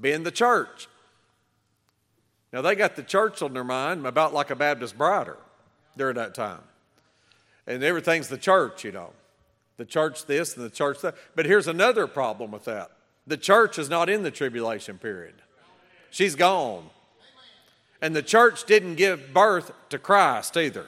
being 0.00 0.22
the 0.22 0.30
church. 0.30 0.88
Now, 2.52 2.62
they 2.62 2.74
got 2.74 2.96
the 2.96 3.02
church 3.02 3.42
on 3.42 3.52
their 3.52 3.64
mind 3.64 4.06
about 4.06 4.32
like 4.32 4.50
a 4.50 4.56
Baptist 4.56 4.96
brider 4.96 5.36
during 5.96 6.16
that 6.16 6.34
time. 6.34 6.62
And 7.66 7.82
everything's 7.82 8.28
the 8.28 8.38
church, 8.38 8.84
you 8.84 8.92
know. 8.92 9.10
The 9.76 9.84
church 9.84 10.24
this 10.24 10.56
and 10.56 10.64
the 10.64 10.70
church 10.70 11.00
that. 11.02 11.16
But 11.34 11.46
here's 11.46 11.66
another 11.66 12.06
problem 12.06 12.50
with 12.50 12.64
that 12.64 12.90
the 13.26 13.36
church 13.36 13.78
is 13.78 13.90
not 13.90 14.08
in 14.08 14.22
the 14.22 14.30
tribulation 14.30 14.98
period, 14.98 15.34
she's 16.10 16.34
gone. 16.34 16.90
And 18.00 18.14
the 18.14 18.22
church 18.22 18.64
didn't 18.64 18.96
give 18.96 19.32
birth 19.32 19.72
to 19.88 19.98
Christ 19.98 20.56
either. 20.56 20.86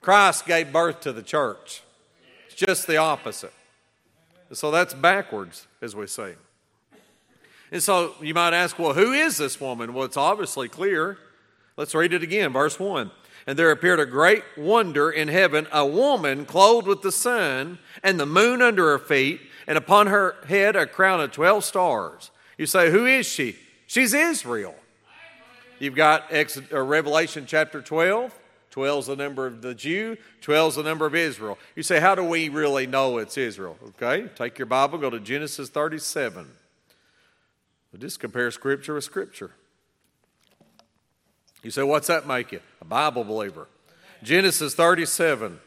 Christ 0.00 0.46
gave 0.46 0.72
birth 0.72 1.00
to 1.02 1.12
the 1.12 1.22
church. 1.22 1.82
Just 2.66 2.86
the 2.86 2.96
opposite. 2.96 3.52
So 4.52 4.70
that's 4.70 4.94
backwards, 4.94 5.66
as 5.80 5.96
we 5.96 6.06
say. 6.06 6.34
And 7.72 7.82
so 7.82 8.14
you 8.20 8.34
might 8.34 8.54
ask, 8.54 8.78
well, 8.78 8.94
who 8.94 9.12
is 9.12 9.36
this 9.36 9.60
woman? 9.60 9.94
Well, 9.94 10.04
it's 10.04 10.16
obviously 10.16 10.68
clear. 10.68 11.18
Let's 11.76 11.92
read 11.92 12.12
it 12.12 12.22
again, 12.22 12.52
verse 12.52 12.78
1. 12.78 13.10
And 13.48 13.58
there 13.58 13.72
appeared 13.72 13.98
a 13.98 14.06
great 14.06 14.44
wonder 14.56 15.10
in 15.10 15.26
heaven, 15.26 15.66
a 15.72 15.84
woman 15.84 16.44
clothed 16.44 16.86
with 16.86 17.02
the 17.02 17.10
sun 17.10 17.78
and 18.04 18.20
the 18.20 18.26
moon 18.26 18.62
under 18.62 18.90
her 18.90 18.98
feet, 19.00 19.40
and 19.66 19.76
upon 19.76 20.06
her 20.06 20.36
head 20.46 20.76
a 20.76 20.86
crown 20.86 21.20
of 21.20 21.32
12 21.32 21.64
stars. 21.64 22.30
You 22.58 22.66
say, 22.66 22.92
Who 22.92 23.06
is 23.06 23.26
she? 23.26 23.56
She's 23.88 24.14
Israel. 24.14 24.76
You've 25.80 25.96
got 25.96 26.32
uh, 26.32 26.80
Revelation 26.80 27.44
chapter 27.44 27.82
12. 27.82 28.32
12 28.72 29.00
is 29.00 29.06
the 29.06 29.16
number 29.16 29.46
of 29.46 29.60
the 29.60 29.74
Jew, 29.74 30.16
12 30.40 30.72
is 30.72 30.76
the 30.76 30.82
number 30.82 31.04
of 31.04 31.14
Israel. 31.14 31.58
You 31.76 31.82
say, 31.82 32.00
How 32.00 32.14
do 32.14 32.24
we 32.24 32.48
really 32.48 32.86
know 32.86 33.18
it's 33.18 33.36
Israel? 33.36 33.76
Okay, 33.88 34.28
take 34.34 34.58
your 34.58 34.66
Bible, 34.66 34.98
go 34.98 35.10
to 35.10 35.20
Genesis 35.20 35.68
37. 35.68 36.48
Just 37.98 38.18
compare 38.18 38.50
Scripture 38.50 38.94
with 38.94 39.04
Scripture. 39.04 39.50
You 41.62 41.70
say, 41.70 41.82
What's 41.82 42.06
that 42.06 42.26
make 42.26 42.50
you? 42.50 42.60
A 42.80 42.86
Bible 42.86 43.24
believer. 43.24 43.68
Genesis 44.22 44.74
37. 44.74 45.60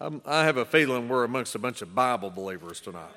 I'm, 0.00 0.22
i 0.24 0.44
have 0.44 0.56
a 0.56 0.64
feeling 0.64 1.08
we're 1.08 1.24
amongst 1.24 1.56
a 1.56 1.58
bunch 1.58 1.82
of 1.82 1.94
Bible 1.94 2.30
believers 2.30 2.80
tonight. 2.80 3.10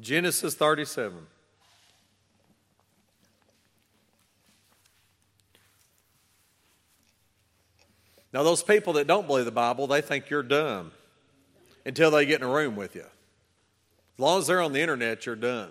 Genesis 0.00 0.54
37. 0.54 1.26
Now, 8.32 8.42
those 8.42 8.62
people 8.62 8.94
that 8.94 9.06
don't 9.06 9.26
believe 9.26 9.44
the 9.44 9.50
Bible, 9.50 9.86
they 9.86 10.00
think 10.00 10.30
you're 10.30 10.42
dumb 10.42 10.92
until 11.84 12.10
they 12.10 12.26
get 12.26 12.40
in 12.40 12.46
a 12.46 12.52
room 12.52 12.76
with 12.76 12.94
you. 12.94 13.02
As 13.02 14.20
long 14.20 14.38
as 14.40 14.46
they're 14.46 14.60
on 14.60 14.72
the 14.72 14.80
internet, 14.80 15.24
you're 15.26 15.36
done. 15.36 15.70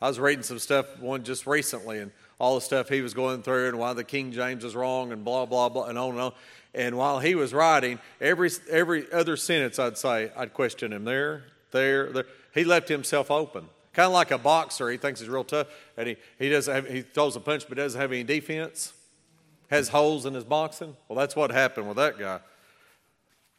I 0.00 0.08
was 0.08 0.18
reading 0.18 0.44
some 0.44 0.58
stuff 0.58 0.98
one 1.00 1.24
just 1.24 1.46
recently, 1.46 1.98
and 1.98 2.12
all 2.38 2.54
the 2.54 2.60
stuff 2.60 2.88
he 2.88 3.00
was 3.00 3.14
going 3.14 3.42
through, 3.42 3.68
and 3.68 3.78
why 3.78 3.92
the 3.94 4.04
King 4.04 4.30
James 4.32 4.64
is 4.64 4.76
wrong, 4.76 5.10
and 5.12 5.24
blah 5.24 5.44
blah 5.44 5.68
blah, 5.68 5.86
and 5.86 5.98
on 5.98 6.10
and 6.10 6.20
on. 6.20 6.32
And 6.72 6.96
while 6.96 7.18
he 7.18 7.34
was 7.34 7.52
writing, 7.52 7.98
every 8.20 8.50
every 8.70 9.10
other 9.12 9.36
sentence 9.36 9.78
I'd 9.80 9.98
say, 9.98 10.30
I'd 10.36 10.54
question 10.54 10.92
him 10.92 11.04
there, 11.04 11.44
there, 11.72 12.12
there. 12.12 12.26
He 12.54 12.62
left 12.62 12.88
himself 12.88 13.30
open, 13.30 13.68
kind 13.92 14.06
of 14.06 14.12
like 14.12 14.30
a 14.30 14.38
boxer. 14.38 14.88
He 14.88 14.98
thinks 14.98 15.18
he's 15.18 15.28
real 15.28 15.42
tough, 15.42 15.66
and 15.96 16.08
he 16.08 16.16
he 16.38 16.48
doesn't 16.48 16.72
have, 16.72 16.88
he 16.88 17.02
throws 17.02 17.34
a 17.34 17.40
punch, 17.40 17.64
but 17.68 17.76
doesn't 17.76 18.00
have 18.00 18.12
any 18.12 18.22
defense 18.22 18.92
has 19.68 19.88
holes 19.88 20.26
in 20.26 20.34
his 20.34 20.44
boxing? 20.44 20.96
Well, 21.08 21.18
that's 21.18 21.36
what 21.36 21.50
happened 21.50 21.88
with 21.88 21.96
that 21.96 22.18
guy. 22.18 22.40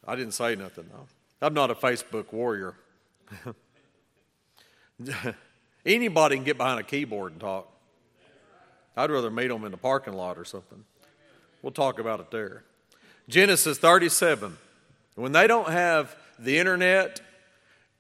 I 0.08 0.16
didn't 0.16 0.34
say 0.34 0.56
nothing, 0.56 0.86
though. 0.92 1.08
I'm 1.42 1.54
not 1.54 1.72
a 1.72 1.75
Facebook 1.75 2.34
warrior. 2.34 2.75
Anybody 5.86 6.36
can 6.36 6.44
get 6.44 6.58
behind 6.58 6.80
a 6.80 6.84
keyboard 6.84 7.34
and 7.34 7.42
talk. 7.42 7.72
I'd 8.98 9.12
rather 9.12 9.32
meet 9.32 9.48
them 9.48 9.63
in 9.63 9.72
the 9.72 9.78
parking 9.78 10.13
lot 10.13 10.38
or 10.38 10.44
something. 10.44 10.84
We'll 11.62 11.72
talk 11.72 12.00
about 12.00 12.20
it 12.20 12.32
there. 12.32 12.63
Genesis 13.30 13.78
37. 13.78 14.58
When 15.16 15.32
they 15.32 15.48
don't 15.48 15.70
have 15.70 16.16
the 16.38 16.58
internet 16.58 17.22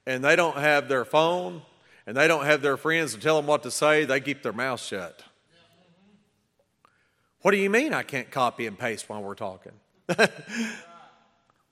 and 0.05 0.23
they 0.23 0.35
don't 0.35 0.57
have 0.57 0.89
their 0.89 1.05
phone 1.05 1.61
and 2.07 2.17
they 2.17 2.27
don't 2.27 2.45
have 2.45 2.61
their 2.61 2.77
friends 2.77 3.13
to 3.13 3.19
tell 3.19 3.37
them 3.37 3.45
what 3.45 3.63
to 3.63 3.71
say, 3.71 4.05
they 4.05 4.19
keep 4.19 4.43
their 4.43 4.53
mouth 4.53 4.81
shut. 4.81 5.23
What 7.41 7.51
do 7.51 7.57
you 7.57 7.69
mean 7.69 7.93
I 7.93 8.03
can't 8.03 8.29
copy 8.29 8.67
and 8.67 8.77
paste 8.77 9.07
while 9.07 9.21
we're 9.21 9.35
talking? 9.35 9.71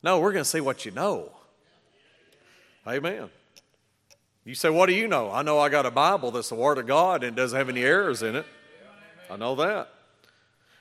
no, 0.03 0.19
we're 0.19 0.31
going 0.31 0.43
to 0.43 0.49
see 0.49 0.61
what 0.61 0.85
you 0.85 0.91
know. 0.91 1.31
Amen. 2.87 3.29
You 4.45 4.55
say, 4.55 4.69
What 4.69 4.85
do 4.85 4.93
you 4.93 5.07
know? 5.07 5.29
I 5.29 5.41
know 5.41 5.59
I 5.59 5.67
got 5.67 5.85
a 5.85 5.91
Bible 5.91 6.31
that's 6.31 6.49
the 6.49 6.55
Word 6.55 6.77
of 6.77 6.87
God 6.87 7.23
and 7.23 7.35
doesn't 7.35 7.57
have 7.57 7.67
any 7.67 7.83
errors 7.83 8.23
in 8.23 8.35
it. 8.37 8.45
I 9.29 9.35
know 9.35 9.55
that. 9.55 9.89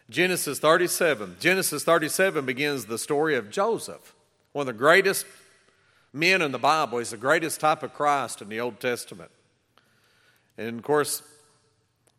Genesis 0.08 0.60
37. 0.60 1.36
Genesis 1.40 1.82
37 1.82 2.46
begins 2.46 2.84
the 2.84 2.96
story 2.96 3.34
of 3.34 3.50
Joseph, 3.50 4.14
one 4.52 4.62
of 4.62 4.66
the 4.68 4.78
greatest 4.78 5.26
men 6.12 6.42
in 6.42 6.52
the 6.52 6.60
Bible. 6.60 6.98
He's 6.98 7.10
the 7.10 7.16
greatest 7.16 7.58
type 7.58 7.82
of 7.82 7.92
Christ 7.92 8.40
in 8.40 8.48
the 8.48 8.60
Old 8.60 8.78
Testament. 8.78 9.32
And 10.56 10.78
of 10.78 10.84
course, 10.84 11.22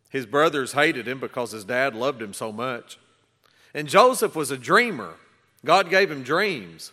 his 0.08 0.26
brothers 0.26 0.72
hated 0.72 1.06
him 1.06 1.20
because 1.20 1.52
his 1.52 1.64
dad 1.64 1.94
loved 1.94 2.22
him 2.22 2.32
so 2.32 2.50
much. 2.52 2.98
And 3.74 3.88
Joseph 3.88 4.34
was 4.34 4.50
a 4.50 4.56
dreamer. 4.56 5.14
God 5.64 5.90
gave 5.90 6.10
him 6.10 6.22
dreams. 6.22 6.92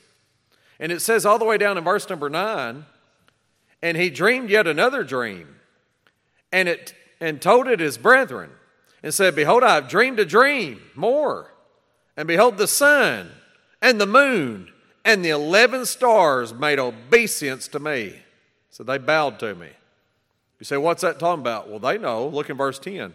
And 0.79 0.91
it 0.91 1.01
says 1.01 1.25
all 1.25 1.39
the 1.39 1.45
way 1.45 1.57
down 1.57 1.77
in 1.77 1.83
verse 1.83 2.09
number 2.09 2.29
9, 2.29 2.85
and 3.81 3.97
he 3.97 4.09
dreamed 4.09 4.49
yet 4.49 4.67
another 4.67 5.03
dream, 5.03 5.55
and 6.51 6.67
it 6.67 6.93
and 7.21 7.41
told 7.41 7.67
it 7.67 7.79
his 7.79 7.97
brethren, 7.97 8.49
and 9.01 9.13
said, 9.13 9.35
Behold, 9.35 9.63
I 9.63 9.75
have 9.75 9.87
dreamed 9.87 10.19
a 10.19 10.25
dream 10.25 10.81
more. 10.95 11.53
And 12.17 12.27
behold, 12.27 12.57
the 12.57 12.67
sun 12.67 13.31
and 13.81 14.01
the 14.01 14.05
moon 14.05 14.71
and 15.05 15.23
the 15.23 15.29
eleven 15.29 15.85
stars 15.85 16.53
made 16.53 16.79
obeisance 16.79 17.67
to 17.69 17.79
me. 17.79 18.19
So 18.69 18.83
they 18.83 18.97
bowed 18.97 19.39
to 19.39 19.55
me. 19.55 19.69
You 20.59 20.65
say, 20.65 20.77
what's 20.77 21.01
that 21.01 21.19
talking 21.19 21.41
about? 21.41 21.69
Well, 21.69 21.79
they 21.79 21.97
know. 21.97 22.27
Look 22.27 22.49
in 22.49 22.57
verse 22.57 22.79
10. 22.79 23.13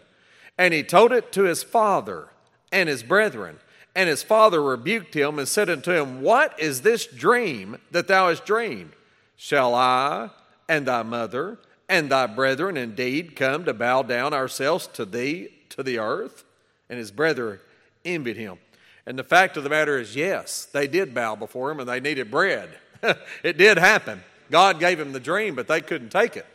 And 0.57 0.73
he 0.73 0.83
told 0.83 1.11
it 1.11 1.31
to 1.33 1.43
his 1.43 1.63
father 1.63 2.27
and 2.71 2.87
his 2.87 3.03
brethren. 3.03 3.57
And 3.95 4.07
his 4.07 4.23
father 4.23 4.61
rebuked 4.61 5.13
him 5.13 5.39
and 5.39 5.47
said 5.47 5.69
unto 5.69 5.91
him, 5.91 6.21
What 6.21 6.57
is 6.59 6.81
this 6.81 7.05
dream 7.05 7.77
that 7.91 8.07
thou 8.07 8.29
hast 8.29 8.45
dreamed? 8.45 8.91
Shall 9.35 9.73
I 9.75 10.29
and 10.69 10.85
thy 10.85 11.03
mother 11.03 11.57
and 11.89 12.09
thy 12.09 12.27
brethren 12.27 12.77
indeed 12.77 13.35
come 13.35 13.65
to 13.65 13.73
bow 13.73 14.03
down 14.03 14.33
ourselves 14.33 14.87
to 14.93 15.03
thee 15.03 15.49
to 15.69 15.83
the 15.83 15.99
earth? 15.99 16.45
And 16.89 16.99
his 16.99 17.11
brethren 17.11 17.59
envied 18.05 18.37
him. 18.37 18.59
And 19.05 19.17
the 19.17 19.23
fact 19.23 19.57
of 19.57 19.63
the 19.63 19.69
matter 19.69 19.97
is, 19.97 20.15
yes, 20.15 20.65
they 20.65 20.87
did 20.87 21.13
bow 21.13 21.35
before 21.35 21.71
him 21.71 21.79
and 21.79 21.89
they 21.89 21.99
needed 21.99 22.29
bread. 22.29 22.69
it 23.43 23.57
did 23.57 23.77
happen. 23.77 24.23
God 24.49 24.79
gave 24.79 24.99
him 24.99 25.11
the 25.11 25.19
dream, 25.19 25.55
but 25.55 25.67
they 25.67 25.81
couldn't 25.81 26.11
take 26.11 26.37
it. 26.37 26.45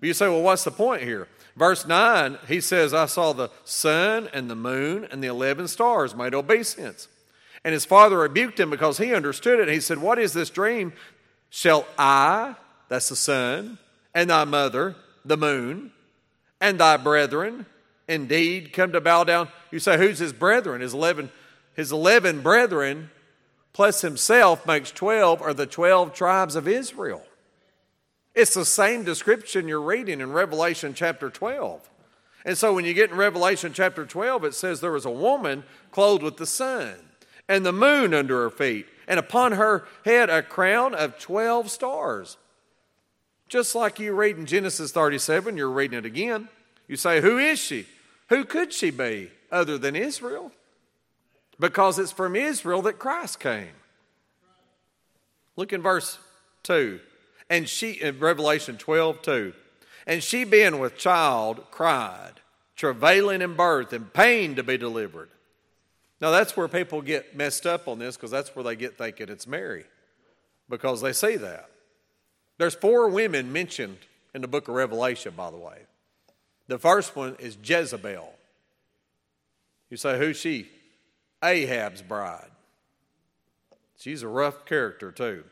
But 0.00 0.06
you 0.06 0.14
say, 0.14 0.28
well, 0.28 0.42
what's 0.42 0.64
the 0.64 0.70
point 0.70 1.02
here? 1.02 1.28
Verse 1.56 1.86
9, 1.86 2.38
he 2.46 2.60
says, 2.60 2.94
I 2.94 3.06
saw 3.06 3.32
the 3.32 3.50
sun 3.64 4.28
and 4.32 4.48
the 4.48 4.54
moon 4.54 5.08
and 5.10 5.22
the 5.22 5.26
11 5.26 5.68
stars 5.68 6.14
made 6.14 6.34
obeisance. 6.34 7.08
And 7.64 7.72
his 7.72 7.84
father 7.84 8.18
rebuked 8.18 8.60
him 8.60 8.70
because 8.70 8.98
he 8.98 9.12
understood 9.12 9.58
it. 9.58 9.68
He 9.68 9.80
said, 9.80 9.98
What 9.98 10.18
is 10.20 10.32
this 10.32 10.50
dream? 10.50 10.92
Shall 11.50 11.86
I, 11.98 12.54
that's 12.88 13.08
the 13.08 13.16
sun, 13.16 13.78
and 14.14 14.30
thy 14.30 14.44
mother, 14.44 14.94
the 15.24 15.36
moon, 15.36 15.92
and 16.60 16.78
thy 16.78 16.96
brethren, 16.96 17.66
indeed 18.06 18.72
come 18.72 18.92
to 18.92 19.00
bow 19.00 19.24
down? 19.24 19.48
You 19.72 19.80
say, 19.80 19.98
Who's 19.98 20.20
his 20.20 20.32
brethren? 20.32 20.80
His 20.80 20.94
11, 20.94 21.30
his 21.74 21.90
11 21.90 22.42
brethren 22.42 23.10
plus 23.72 24.00
himself 24.00 24.64
makes 24.66 24.92
12 24.92 25.42
are 25.42 25.54
the 25.54 25.66
12 25.66 26.14
tribes 26.14 26.54
of 26.54 26.68
Israel. 26.68 27.22
It's 28.38 28.54
the 28.54 28.64
same 28.64 29.02
description 29.02 29.66
you're 29.66 29.82
reading 29.82 30.20
in 30.20 30.30
Revelation 30.30 30.94
chapter 30.94 31.28
12. 31.28 31.90
And 32.44 32.56
so 32.56 32.72
when 32.72 32.84
you 32.84 32.94
get 32.94 33.10
in 33.10 33.16
Revelation 33.16 33.72
chapter 33.72 34.06
12, 34.06 34.44
it 34.44 34.54
says 34.54 34.80
there 34.80 34.92
was 34.92 35.04
a 35.04 35.10
woman 35.10 35.64
clothed 35.90 36.22
with 36.22 36.36
the 36.36 36.46
sun 36.46 36.94
and 37.48 37.66
the 37.66 37.72
moon 37.72 38.14
under 38.14 38.42
her 38.42 38.50
feet, 38.50 38.86
and 39.08 39.18
upon 39.18 39.52
her 39.52 39.88
head 40.04 40.30
a 40.30 40.40
crown 40.40 40.94
of 40.94 41.18
12 41.18 41.68
stars. 41.68 42.36
Just 43.48 43.74
like 43.74 43.98
you 43.98 44.12
read 44.12 44.36
in 44.36 44.46
Genesis 44.46 44.92
37, 44.92 45.56
you're 45.56 45.68
reading 45.68 45.98
it 45.98 46.06
again. 46.06 46.48
You 46.86 46.94
say, 46.94 47.20
Who 47.20 47.38
is 47.38 47.58
she? 47.58 47.86
Who 48.28 48.44
could 48.44 48.72
she 48.72 48.92
be 48.92 49.32
other 49.50 49.78
than 49.78 49.96
Israel? 49.96 50.52
Because 51.58 51.98
it's 51.98 52.12
from 52.12 52.36
Israel 52.36 52.82
that 52.82 53.00
Christ 53.00 53.40
came. 53.40 53.74
Look 55.56 55.72
in 55.72 55.82
verse 55.82 56.18
2. 56.62 57.00
And 57.50 57.68
she, 57.68 57.92
in 57.92 58.18
Revelation 58.18 58.76
12, 58.76 59.22
2, 59.22 59.52
and 60.06 60.22
she 60.22 60.44
being 60.44 60.78
with 60.78 60.96
child 60.96 61.70
cried, 61.70 62.34
travailing 62.76 63.42
in 63.42 63.54
birth 63.54 63.92
and 63.92 64.12
pain 64.12 64.54
to 64.56 64.62
be 64.62 64.76
delivered. 64.76 65.30
Now 66.20 66.30
that's 66.30 66.56
where 66.56 66.68
people 66.68 67.00
get 67.00 67.36
messed 67.36 67.66
up 67.66 67.88
on 67.88 67.98
this 67.98 68.16
because 68.16 68.30
that's 68.30 68.54
where 68.54 68.64
they 68.64 68.76
get 68.76 68.98
thinking 68.98 69.28
it's 69.28 69.46
Mary 69.46 69.84
because 70.68 71.00
they 71.00 71.12
see 71.12 71.36
that. 71.36 71.70
There's 72.58 72.74
four 72.74 73.08
women 73.08 73.52
mentioned 73.52 73.98
in 74.34 74.42
the 74.42 74.48
book 74.48 74.68
of 74.68 74.74
Revelation, 74.74 75.32
by 75.36 75.50
the 75.50 75.56
way. 75.56 75.78
The 76.66 76.78
first 76.78 77.16
one 77.16 77.36
is 77.38 77.56
Jezebel. 77.62 78.32
You 79.90 79.96
say, 79.96 80.18
who's 80.18 80.36
she? 80.36 80.68
Ahab's 81.42 82.02
bride. 82.02 82.50
She's 83.96 84.22
a 84.22 84.28
rough 84.28 84.64
character, 84.66 85.10
too. 85.10 85.44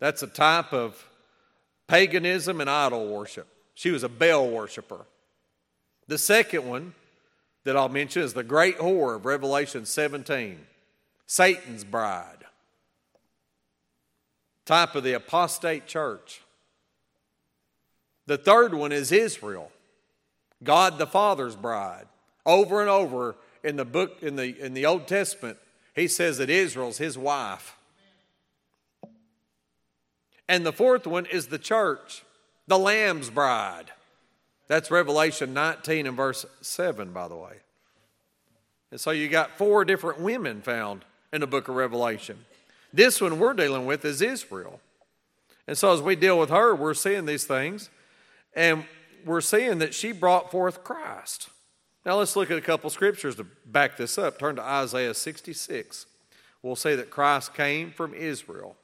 That's 0.00 0.22
a 0.22 0.26
type 0.26 0.72
of 0.72 1.04
paganism 1.88 2.60
and 2.60 2.70
idol 2.70 3.08
worship. 3.08 3.48
She 3.74 3.90
was 3.90 4.02
a 4.02 4.08
Baal 4.08 4.48
worshiper. 4.48 5.06
The 6.06 6.18
second 6.18 6.66
one 6.66 6.94
that 7.64 7.76
I'll 7.76 7.88
mention 7.88 8.22
is 8.22 8.34
the 8.34 8.42
great 8.42 8.78
whore 8.78 9.14
of 9.14 9.26
Revelation 9.26 9.84
17, 9.84 10.58
Satan's 11.26 11.84
bride, 11.84 12.44
type 14.64 14.94
of 14.94 15.04
the 15.04 15.12
apostate 15.14 15.86
church. 15.86 16.42
The 18.26 18.38
third 18.38 18.74
one 18.74 18.92
is 18.92 19.12
Israel, 19.12 19.70
God 20.62 20.98
the 20.98 21.06
Father's 21.06 21.56
bride. 21.56 22.06
Over 22.44 22.80
and 22.80 22.90
over 22.90 23.36
in 23.62 23.76
the 23.76 23.84
book 23.84 24.22
in 24.22 24.36
the 24.36 24.58
in 24.58 24.72
the 24.74 24.86
Old 24.86 25.06
Testament, 25.06 25.58
he 25.94 26.08
says 26.08 26.38
that 26.38 26.50
Israel's 26.50 26.98
his 26.98 27.18
wife. 27.18 27.77
And 30.48 30.64
the 30.64 30.72
fourth 30.72 31.06
one 31.06 31.26
is 31.26 31.48
the 31.48 31.58
church, 31.58 32.24
the 32.66 32.78
Lamb's 32.78 33.30
bride. 33.30 33.92
That's 34.66 34.90
Revelation 34.90 35.54
19 35.54 36.06
and 36.06 36.16
verse 36.16 36.46
7, 36.60 37.12
by 37.12 37.28
the 37.28 37.36
way. 37.36 37.56
And 38.90 39.00
so 39.00 39.10
you 39.10 39.28
got 39.28 39.58
four 39.58 39.84
different 39.84 40.20
women 40.20 40.62
found 40.62 41.04
in 41.32 41.40
the 41.40 41.46
book 41.46 41.68
of 41.68 41.74
Revelation. 41.74 42.38
This 42.92 43.20
one 43.20 43.38
we're 43.38 43.54
dealing 43.54 43.84
with 43.84 44.04
is 44.04 44.22
Israel. 44.22 44.80
And 45.66 45.76
so 45.76 45.92
as 45.92 46.00
we 46.00 46.16
deal 46.16 46.38
with 46.38 46.48
her, 46.48 46.74
we're 46.74 46.94
seeing 46.94 47.26
these 47.26 47.44
things, 47.44 47.90
and 48.54 48.84
we're 49.26 49.42
seeing 49.42 49.78
that 49.78 49.92
she 49.92 50.12
brought 50.12 50.50
forth 50.50 50.82
Christ. 50.82 51.50
Now 52.06 52.16
let's 52.16 52.36
look 52.36 52.50
at 52.50 52.56
a 52.56 52.62
couple 52.62 52.88
scriptures 52.88 53.36
to 53.36 53.44
back 53.66 53.98
this 53.98 54.16
up. 54.16 54.38
Turn 54.38 54.56
to 54.56 54.62
Isaiah 54.62 55.12
66. 55.12 56.06
We'll 56.62 56.76
say 56.76 56.96
that 56.96 57.10
Christ 57.10 57.52
came 57.54 57.90
from 57.90 58.14
Israel. 58.14 58.76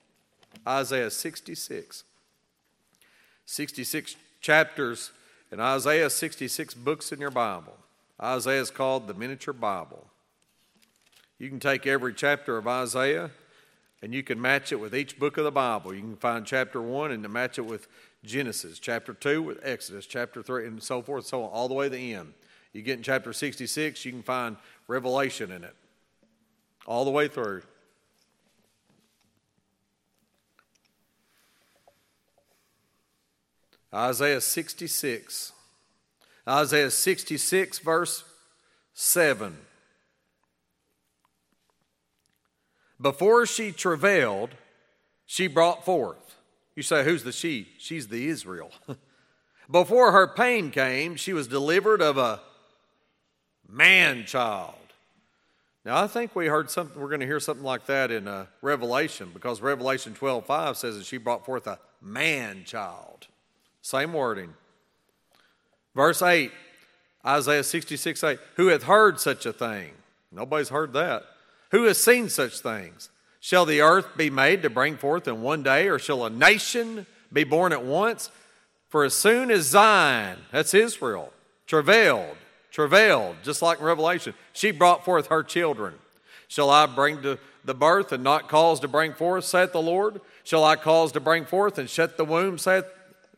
Isaiah 0.67 1.11
66. 1.11 2.05
66 3.47 4.17
chapters 4.41 5.11
in 5.53 5.61
Isaiah, 5.61 6.11
66 6.11 6.75
books 6.75 7.13
in 7.13 7.21
your 7.21 7.31
Bible. 7.31 7.77
Isaiah 8.21 8.61
is 8.61 8.71
called 8.71 9.07
the 9.07 9.15
miniature 9.15 9.55
Bible. 9.55 10.07
You 11.39 11.49
can 11.49 11.61
take 11.61 11.87
every 11.87 12.15
chapter 12.15 12.57
of 12.57 12.67
Isaiah 12.67 13.31
and 14.03 14.13
you 14.13 14.23
can 14.23 14.41
match 14.41 14.71
it 14.71 14.77
with 14.77 14.95
each 14.95 15.19
book 15.19 15.39
of 15.39 15.45
the 15.45 15.51
Bible. 15.51 15.95
You 15.95 16.01
can 16.01 16.17
find 16.17 16.45
chapter 16.45 16.81
1 16.81 17.11
and 17.11 17.29
match 17.31 17.59
it 17.59 17.67
with 17.67 17.89
Genesis, 18.23 18.79
chapter 18.79 19.15
2 19.15 19.43
with 19.43 19.59
Exodus, 19.63 20.07
chapter 20.07 20.43
3, 20.43 20.67
and 20.67 20.83
so 20.83 21.01
forth, 21.01 21.27
so 21.27 21.43
on, 21.43 21.51
all 21.51 21.69
the 21.69 21.75
way 21.75 21.87
to 21.87 21.91
the 21.91 22.15
end. 22.15 22.35
You 22.73 22.83
get 22.83 22.99
in 22.99 23.03
chapter 23.03 23.33
66, 23.33 24.05
you 24.05 24.13
can 24.13 24.23
find 24.23 24.57
Revelation 24.89 25.51
in 25.51 25.65
it, 25.65 25.75
all 26.87 27.05
the 27.05 27.11
way 27.11 27.29
through. 27.29 27.63
Isaiah 33.95 34.41
66. 34.41 35.53
Isaiah 36.49 36.91
66, 36.91 37.79
verse 37.79 38.25
7. 38.93 39.57
Before 43.01 43.47
she 43.47 43.71
travailed, 43.73 44.51
she 45.27 45.47
brought 45.47 45.85
forth. 45.85 46.37
You 46.75 46.83
say, 46.83 47.05
who's 47.05 47.23
the 47.23 47.33
she? 47.33 47.69
She's 47.79 48.09
the 48.09 48.29
Israel. 48.29 48.73
Before 49.71 50.13
her 50.13 50.27
pain 50.27 50.71
came, 50.71 51.17
she 51.17 51.33
was 51.33 51.47
delivered 51.47 52.03
of 52.03 52.19
a 52.19 52.41
man 53.69 54.27
child. 54.27 54.75
Now, 55.85 56.03
I 56.03 56.07
think 56.07 56.35
we 56.35 56.47
heard 56.47 56.71
something, 56.71 57.01
we're 57.01 57.09
going 57.09 57.21
to 57.21 57.27
hear 57.27 57.41
something 57.41 57.65
like 57.65 57.87
that 57.87 58.11
in 58.11 58.27
uh, 58.27 58.47
Revelation 58.63 59.31
because 59.33 59.61
Revelation 59.61 60.15
12 60.15 60.47
5 60.47 60.77
says 60.77 60.97
that 60.97 61.07
she 61.07 61.19
brought 61.19 61.45
forth 61.45 61.67
a 61.67 61.79
man 62.01 62.65
child. 62.65 63.29
Same 63.85 64.15
wording. 64.15 64.55
Verse 65.95 66.23
8, 66.23 66.51
Isaiah 67.27 67.63
66 67.63 68.25
8. 68.25 68.39
Who 68.57 68.69
hath 68.69 68.85
heard 68.85 69.21
such 69.21 69.45
a 69.45 69.53
thing? 69.53 69.91
Nobody's 70.33 70.71
heard 70.71 70.95
that. 70.95 71.25
Who 71.71 71.85
has 71.85 72.03
seen 72.03 72.31
such 72.31 72.61
things? 72.61 73.11
Shall 73.41 73.67
the 73.67 73.83
earth 73.83 74.17
be 74.17 74.31
made 74.31 74.63
to 74.63 74.71
bring 74.71 74.97
forth 74.97 75.29
in 75.29 75.43
one 75.43 75.63
day, 75.63 75.87
or 75.89 75.99
shall 75.99 76.25
a 76.25 76.31
nation 76.31 77.05
be 77.31 77.45
born 77.45 77.73
at 77.73 77.85
once? 77.85 78.31
For 78.89 79.05
as 79.05 79.13
soon 79.13 79.51
as 79.51 79.67
Zion, 79.67 80.39
that's 80.51 80.73
Israel, 80.73 81.31
travailed, 81.67 82.39
travailed, 82.71 83.37
just 83.43 83.61
like 83.61 83.81
in 83.81 83.85
Revelation, 83.85 84.33
she 84.55 84.71
brought 84.71 85.05
forth 85.05 85.27
her 85.27 85.43
children. 85.43 85.93
Shall 86.49 86.71
I 86.71 86.87
bring 86.87 87.21
to 87.21 87.39
the 87.67 87.75
birth 87.75 88.13
and 88.13 88.25
not 88.25 88.49
cause 88.49 88.81
to 88.81 88.89
bring 88.89 89.13
forth, 89.13 89.45
saith 89.45 89.73
the 89.73 89.83
Lord? 89.83 90.23
Shall 90.43 90.65
I 90.65 90.77
cause 90.77 91.13
to 91.13 91.21
bring 91.21 91.45
forth 91.45 91.77
and 91.77 91.91
shut 91.91 92.17
the 92.17 92.25
womb, 92.25 92.57
saith 92.57 92.87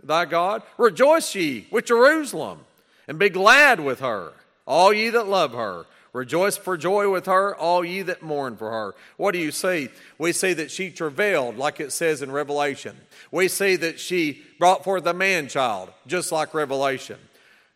thy 0.07 0.25
God? 0.25 0.62
Rejoice 0.79 1.35
ye 1.35 1.66
with 1.71 1.87
Jerusalem, 1.87 2.61
and 3.09 3.19
be 3.19 3.29
glad 3.29 3.81
with 3.81 4.01
her, 4.01 4.33
all 4.66 4.92
ye 4.92 5.11
that 5.11 5.29
love 5.29 5.53
her. 5.53 5.87
Rejoice 6.12 6.57
for 6.57 6.79
joy 6.79 7.11
with 7.11 7.27
her, 7.27 7.55
all 7.55 7.85
ye 7.85 8.01
that 8.01 8.23
mourn 8.23 8.57
for 8.57 8.71
her. 8.71 8.95
What 9.19 9.33
do 9.33 9.38
you 9.38 9.53
see? 9.53 9.90
We 10.19 10.33
see 10.33 10.55
that 10.55 10.71
she 10.71 10.90
travailed, 10.90 11.59
like 11.59 11.79
it 11.79 11.92
says 11.92 12.23
in 12.23 12.33
Revelation. 12.33 12.97
We 13.31 13.49
see 13.49 13.77
that 13.77 14.01
she 14.01 14.42
brought 14.59 14.83
forth 14.83 15.05
a 15.05 15.12
man 15.12 15.49
child, 15.49 15.90
just 16.07 16.33
like 16.33 16.55
Revelation. 16.55 17.19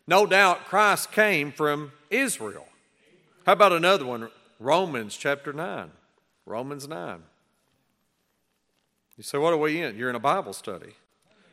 No 0.07 0.25
doubt 0.25 0.65
Christ 0.65 1.11
came 1.11 1.51
from 1.51 1.91
Israel. 2.09 2.65
How 3.45 3.53
about 3.53 3.73
another 3.73 4.07
one? 4.07 4.29
Romans 4.59 5.15
chapter 5.17 5.53
9. 5.53 5.91
Romans 6.47 6.87
9. 6.87 7.21
You 9.17 9.23
say, 9.23 9.37
what 9.37 9.53
are 9.53 9.57
we 9.57 9.81
in? 9.81 9.97
You're 9.97 10.09
in 10.09 10.15
a 10.15 10.19
Bible 10.19 10.53
study. 10.53 10.95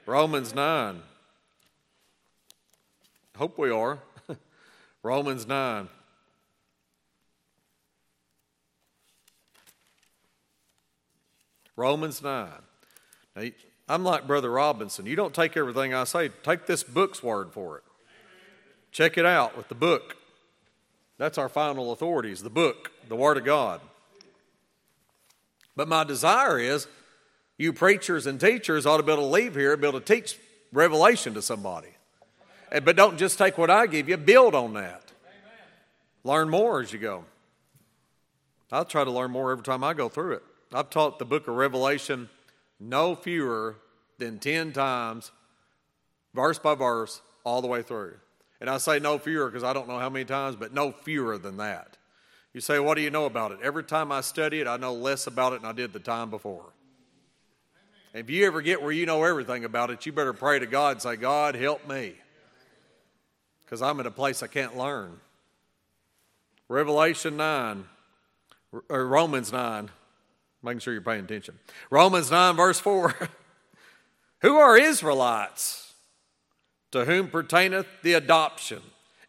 Romans 0.09 0.55
9. 0.55 1.03
Hope 3.37 3.59
we 3.59 3.71
are. 3.71 3.99
Romans 5.03 5.47
9. 5.47 5.87
Romans 11.77 12.23
9. 12.23 12.49
Now, 13.37 13.43
I'm 13.87 14.03
like 14.03 14.27
Brother 14.27 14.51
Robinson. 14.51 15.05
You 15.05 15.15
don't 15.15 15.35
take 15.35 15.59
everything 15.59 15.93
I 15.93 16.05
say, 16.05 16.31
take 16.43 16.65
this 16.65 16.83
book's 16.83 17.23
word 17.23 17.53
for 17.53 17.77
it. 17.77 17.85
Check 18.91 19.19
it 19.19 19.27
out 19.27 19.59
with 19.59 19.69
the 19.69 19.75
book. 19.75 20.17
That's 21.19 21.37
our 21.37 21.51
final 21.51 21.93
authorities, 21.93 22.43
the 22.43 22.49
book, 22.49 22.91
the 23.11 23.17
Word 23.17 23.37
of 23.37 23.45
God. 23.45 23.83
But 25.77 25.87
my 25.87 26.03
desire 26.03 26.59
is 26.59 26.89
you 27.59 27.73
preachers 27.73 28.27
and 28.27 28.41
teachers 28.41 28.87
ought 28.87 28.99
to 28.99 29.03
be 29.03 29.13
able 29.13 29.25
to 29.25 29.29
leave 29.29 29.55
here 29.55 29.73
and 29.73 29.83
be 29.83 29.89
able 29.89 30.01
to 30.01 30.15
teach 30.15 30.39
revelation 30.73 31.35
to 31.35 31.43
somebody. 31.43 31.89
But 32.71 32.97
don't 32.97 33.19
just 33.19 33.37
take 33.37 33.59
what 33.59 33.71
I 33.71 33.87
give 33.87 34.09
you, 34.09 34.17
build 34.17 34.55
on 34.55 34.75
that. 34.75 35.03
Learn 36.25 36.49
more 36.49 36.81
as 36.81 36.93
you 36.93 36.99
go. 36.99 37.25
I'll 38.71 38.85
try 38.85 39.05
to 39.05 39.11
learn 39.11 39.31
more 39.31 39.51
every 39.51 39.65
time 39.65 39.83
I 39.83 39.95
go 39.95 40.09
through 40.09 40.35
it. 40.35 40.43
I've 40.73 40.91
taught 40.91 41.19
the 41.19 41.25
book 41.25 41.49
of 41.49 41.57
Revelation 41.57 42.29
no 42.79 43.15
fewer 43.15 43.77
than 44.19 44.39
10 44.39 44.73
times, 44.73 45.33
verse 46.35 46.59
by 46.59 46.75
verse, 46.75 47.23
all 47.45 47.63
the 47.63 47.67
way 47.67 47.83
through. 47.83 48.15
And 48.61 48.69
I 48.69 48.79
say 48.79 48.99
no 48.99 49.19
fewer 49.19 49.47
because 49.47 49.65
I 49.65 49.73
don't 49.73 49.89
know 49.89 49.99
how 49.99 50.11
many 50.11 50.25
times, 50.25 50.57
but 50.57 50.75
no 50.75 50.93
fewer 50.93 51.39
than 51.39 51.57
that. 51.57 51.97
You 52.53 52.61
say, 52.61 52.79
What 52.79 52.97
do 52.97 53.03
you 53.03 53.11
know 53.11 53.25
about 53.25 53.53
it? 53.53 53.59
Every 53.63 53.85
time 53.85 54.11
I 54.13 54.21
study 54.21 54.61
it, 54.61 54.67
I 54.67 54.77
know 54.77 54.93
less 54.93 55.27
about 55.27 55.53
it 55.53 55.63
than 55.63 55.71
I 55.71 55.73
did 55.73 55.93
the 55.93 56.01
time 56.01 56.29
before. 56.29 56.73
If 58.15 58.31
you 58.31 58.47
ever 58.47 58.63
get 58.63 58.83
where 58.83 58.93
you 58.93 59.07
know 59.07 59.23
everything 59.25 59.65
about 59.65 59.91
it, 59.91 60.07
you 60.07 60.13
better 60.13 60.33
pray 60.33 60.59
to 60.59 60.67
God 60.67 60.93
and 60.93 61.03
say, 61.03 61.17
God, 61.17 61.55
help 61.55 61.87
me. 61.89 62.15
Because 63.65 63.83
I'm 63.83 64.01
in 64.01 64.07
a 64.07 64.11
place 64.11 64.43
I 64.43 64.47
can't 64.47 64.77
learn. 64.77 65.21
Revelation 66.69 67.37
9, 67.37 67.85
or 68.89 69.07
Romans 69.07 69.53
9, 69.53 69.91
making 70.63 70.81
sure 70.81 70.93
you're 70.93 71.03
paying 71.03 71.25
attention. 71.25 71.59
Romans 71.91 72.31
9, 72.31 72.57
verse 72.57 72.81
4. 72.81 73.15
Who 74.41 74.57
are 74.57 74.77
Israelites? 74.77 75.93
To 76.93 77.05
whom 77.05 77.29
pertaineth 77.29 77.87
the 78.03 78.15
adoption 78.15 78.81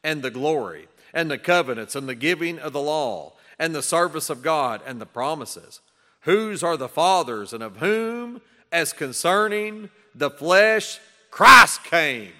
and 0.04 0.22
the 0.22 0.32
glory 0.32 0.88
and 1.14 1.30
the 1.30 1.38
covenants 1.38 1.96
and 1.96 2.08
the 2.08 2.16
giving 2.16 2.58
of 2.60 2.72
the 2.72 2.80
law 2.80 3.34
and 3.58 3.76
the 3.76 3.84
service 3.84 4.30
of 4.30 4.42
God 4.42 4.82
and 4.86 5.02
the 5.02 5.06
promises? 5.06 5.82
Whose 6.22 6.64
are 6.64 6.78
the 6.78 6.88
fathers 6.88 7.52
and 7.52 7.62
of 7.62 7.78
whom 7.78 8.42
as 8.72 8.94
concerning 8.94 9.90
the 10.16 10.30
flesh, 10.30 11.00
Christ 11.32 11.84
came. 11.84 12.34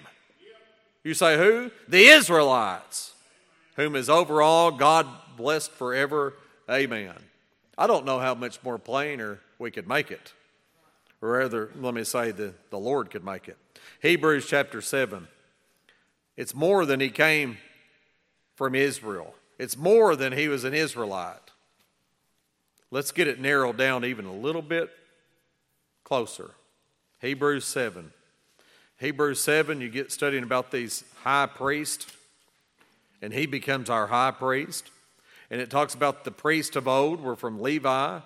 You 1.02 1.14
say 1.14 1.38
who? 1.38 1.70
The 1.88 2.06
Israelites, 2.08 3.14
whom 3.76 3.96
is 3.96 4.10
over 4.10 4.42
all 4.42 4.70
God 4.70 5.06
blessed 5.36 5.72
forever. 5.72 6.34
Amen. 6.70 7.14
I 7.78 7.86
don't 7.86 8.04
know 8.04 8.18
how 8.18 8.34
much 8.34 8.62
more 8.62 8.78
plainer 8.78 9.40
we 9.58 9.70
could 9.70 9.88
make 9.88 10.10
it. 10.10 10.34
Or 11.22 11.30
rather, 11.30 11.70
let 11.76 11.94
me 11.94 12.04
say 12.04 12.30
the, 12.30 12.54
the 12.70 12.78
Lord 12.78 13.10
could 13.10 13.24
make 13.24 13.48
it. 13.48 13.56
Hebrews 14.02 14.46
chapter 14.46 14.80
7. 14.80 15.26
It's 16.36 16.54
more 16.54 16.86
than 16.86 17.00
he 17.00 17.10
came 17.10 17.58
from 18.54 18.74
Israel. 18.74 19.34
It's 19.58 19.76
more 19.76 20.16
than 20.16 20.32
he 20.32 20.48
was 20.48 20.64
an 20.64 20.74
Israelite. 20.74 21.36
Let's 22.90 23.12
get 23.12 23.28
it 23.28 23.40
narrowed 23.40 23.76
down 23.76 24.04
even 24.04 24.24
a 24.24 24.32
little 24.32 24.62
bit 24.62 24.90
closer. 26.10 26.50
Hebrews 27.20 27.64
7. 27.66 28.10
Hebrews 28.98 29.40
7, 29.40 29.80
you 29.80 29.88
get 29.88 30.10
studying 30.10 30.42
about 30.42 30.72
these 30.72 31.04
high 31.22 31.46
priests, 31.46 32.04
and 33.22 33.32
he 33.32 33.46
becomes 33.46 33.88
our 33.88 34.08
high 34.08 34.32
priest. 34.32 34.90
And 35.52 35.60
it 35.60 35.70
talks 35.70 35.94
about 35.94 36.24
the 36.24 36.32
priests 36.32 36.74
of 36.74 36.88
old 36.88 37.20
were 37.20 37.36
from 37.36 37.60
Levi, 37.60 38.18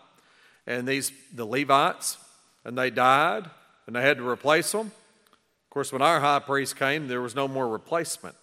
and 0.66 0.88
these 0.88 1.12
the 1.35 1.44
Levites, 1.44 2.16
and 2.64 2.79
they 2.79 2.88
died, 2.88 3.51
and 3.87 3.94
they 3.94 4.01
had 4.01 4.16
to 4.16 4.27
replace 4.27 4.73
them. 4.73 4.87
Of 4.87 5.70
course, 5.70 5.92
when 5.92 6.01
our 6.01 6.20
high 6.20 6.38
priest 6.38 6.77
came, 6.77 7.07
there 7.07 7.20
was 7.20 7.35
no 7.35 7.47
more 7.47 7.68
replacement. 7.68 8.35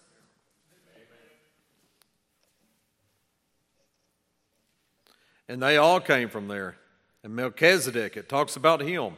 And 5.48 5.60
they 5.60 5.78
all 5.78 5.98
came 5.98 6.28
from 6.28 6.46
there. 6.46 6.76
And 7.24 7.34
Melchizedek, 7.34 8.16
it 8.16 8.28
talks 8.28 8.54
about 8.54 8.80
him. 8.80 9.14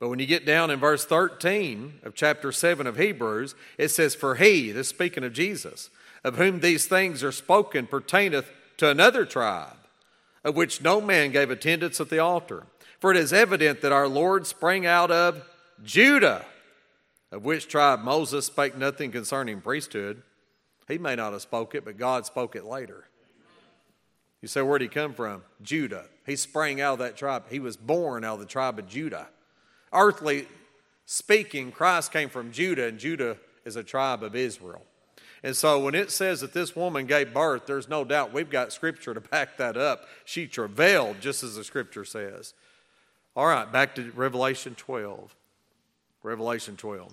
But 0.00 0.08
when 0.08 0.20
you 0.20 0.26
get 0.26 0.46
down 0.46 0.70
in 0.70 0.78
verse 0.78 1.04
13 1.04 2.00
of 2.04 2.14
chapter 2.14 2.52
7 2.52 2.86
of 2.86 2.96
Hebrews, 2.96 3.54
it 3.78 3.88
says, 3.88 4.14
For 4.14 4.36
he, 4.36 4.70
this 4.70 4.88
speaking 4.88 5.24
of 5.24 5.32
Jesus, 5.32 5.90
of 6.22 6.36
whom 6.36 6.60
these 6.60 6.86
things 6.86 7.24
are 7.24 7.32
spoken, 7.32 7.86
pertaineth 7.86 8.50
to 8.76 8.88
another 8.88 9.24
tribe, 9.24 9.76
of 10.44 10.56
which 10.56 10.80
no 10.80 11.00
man 11.00 11.32
gave 11.32 11.50
attendance 11.50 12.00
at 12.00 12.10
the 12.10 12.20
altar. 12.20 12.66
For 13.00 13.10
it 13.10 13.16
is 13.16 13.32
evident 13.32 13.80
that 13.80 13.92
our 13.92 14.08
Lord 14.08 14.46
sprang 14.46 14.86
out 14.86 15.10
of 15.10 15.44
Judah, 15.84 16.44
of 17.32 17.44
which 17.44 17.68
tribe 17.68 18.00
Moses 18.00 18.46
spake 18.46 18.76
nothing 18.76 19.10
concerning 19.10 19.60
priesthood. 19.60 20.22
He 20.86 20.98
may 20.98 21.16
not 21.16 21.32
have 21.32 21.42
spoke 21.42 21.74
it, 21.74 21.84
but 21.84 21.98
God 21.98 22.24
spoke 22.24 22.56
it 22.56 22.64
later. 22.64 23.04
You 24.40 24.48
say, 24.48 24.62
where'd 24.62 24.82
he 24.82 24.88
come 24.88 25.12
from? 25.12 25.42
Judah. 25.60 26.04
He 26.24 26.36
sprang 26.36 26.80
out 26.80 26.94
of 26.94 26.98
that 27.00 27.16
tribe. 27.16 27.44
He 27.50 27.58
was 27.58 27.76
born 27.76 28.24
out 28.24 28.34
of 28.34 28.40
the 28.40 28.46
tribe 28.46 28.78
of 28.78 28.88
Judah. 28.88 29.28
Earthly 29.92 30.46
speaking, 31.06 31.72
Christ 31.72 32.12
came 32.12 32.28
from 32.28 32.52
Judah, 32.52 32.86
and 32.86 32.98
Judah 32.98 33.36
is 33.64 33.76
a 33.76 33.82
tribe 33.82 34.22
of 34.22 34.36
Israel. 34.36 34.82
And 35.42 35.56
so 35.56 35.78
when 35.78 35.94
it 35.94 36.10
says 36.10 36.40
that 36.40 36.52
this 36.52 36.74
woman 36.74 37.06
gave 37.06 37.32
birth, 37.32 37.66
there's 37.66 37.88
no 37.88 38.04
doubt 38.04 38.32
we've 38.32 38.50
got 38.50 38.72
scripture 38.72 39.14
to 39.14 39.20
back 39.20 39.56
that 39.58 39.76
up. 39.76 40.06
She 40.24 40.46
travailed, 40.46 41.20
just 41.20 41.42
as 41.42 41.54
the 41.54 41.64
scripture 41.64 42.04
says. 42.04 42.54
All 43.36 43.46
right, 43.46 43.70
back 43.70 43.94
to 43.94 44.10
Revelation 44.12 44.74
12. 44.74 45.34
Revelation 46.22 46.76
12. 46.76 47.12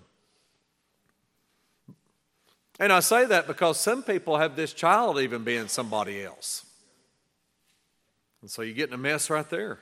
And 2.79 2.91
I 2.91 2.99
say 2.99 3.25
that 3.25 3.47
because 3.47 3.79
some 3.79 4.03
people 4.03 4.37
have 4.37 4.55
this 4.55 4.73
child 4.73 5.19
even 5.19 5.43
being 5.43 5.67
somebody 5.67 6.23
else. 6.23 6.65
And 8.41 8.49
so 8.49 8.63
you 8.63 8.73
get 8.73 8.89
in 8.89 8.95
a 8.95 8.97
mess 8.97 9.29
right 9.29 9.49
there. 9.49 9.79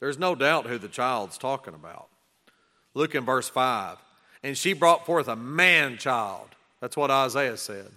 There's 0.00 0.18
no 0.18 0.34
doubt 0.34 0.66
who 0.66 0.78
the 0.78 0.88
child's 0.88 1.38
talking 1.38 1.74
about. 1.74 2.08
Look 2.94 3.14
in 3.14 3.24
verse 3.24 3.48
5. 3.48 3.98
And 4.42 4.56
she 4.56 4.72
brought 4.72 5.06
forth 5.06 5.28
a 5.28 5.36
man 5.36 5.98
child. 5.98 6.48
That's 6.80 6.96
what 6.96 7.10
Isaiah 7.10 7.58
said. 7.58 7.88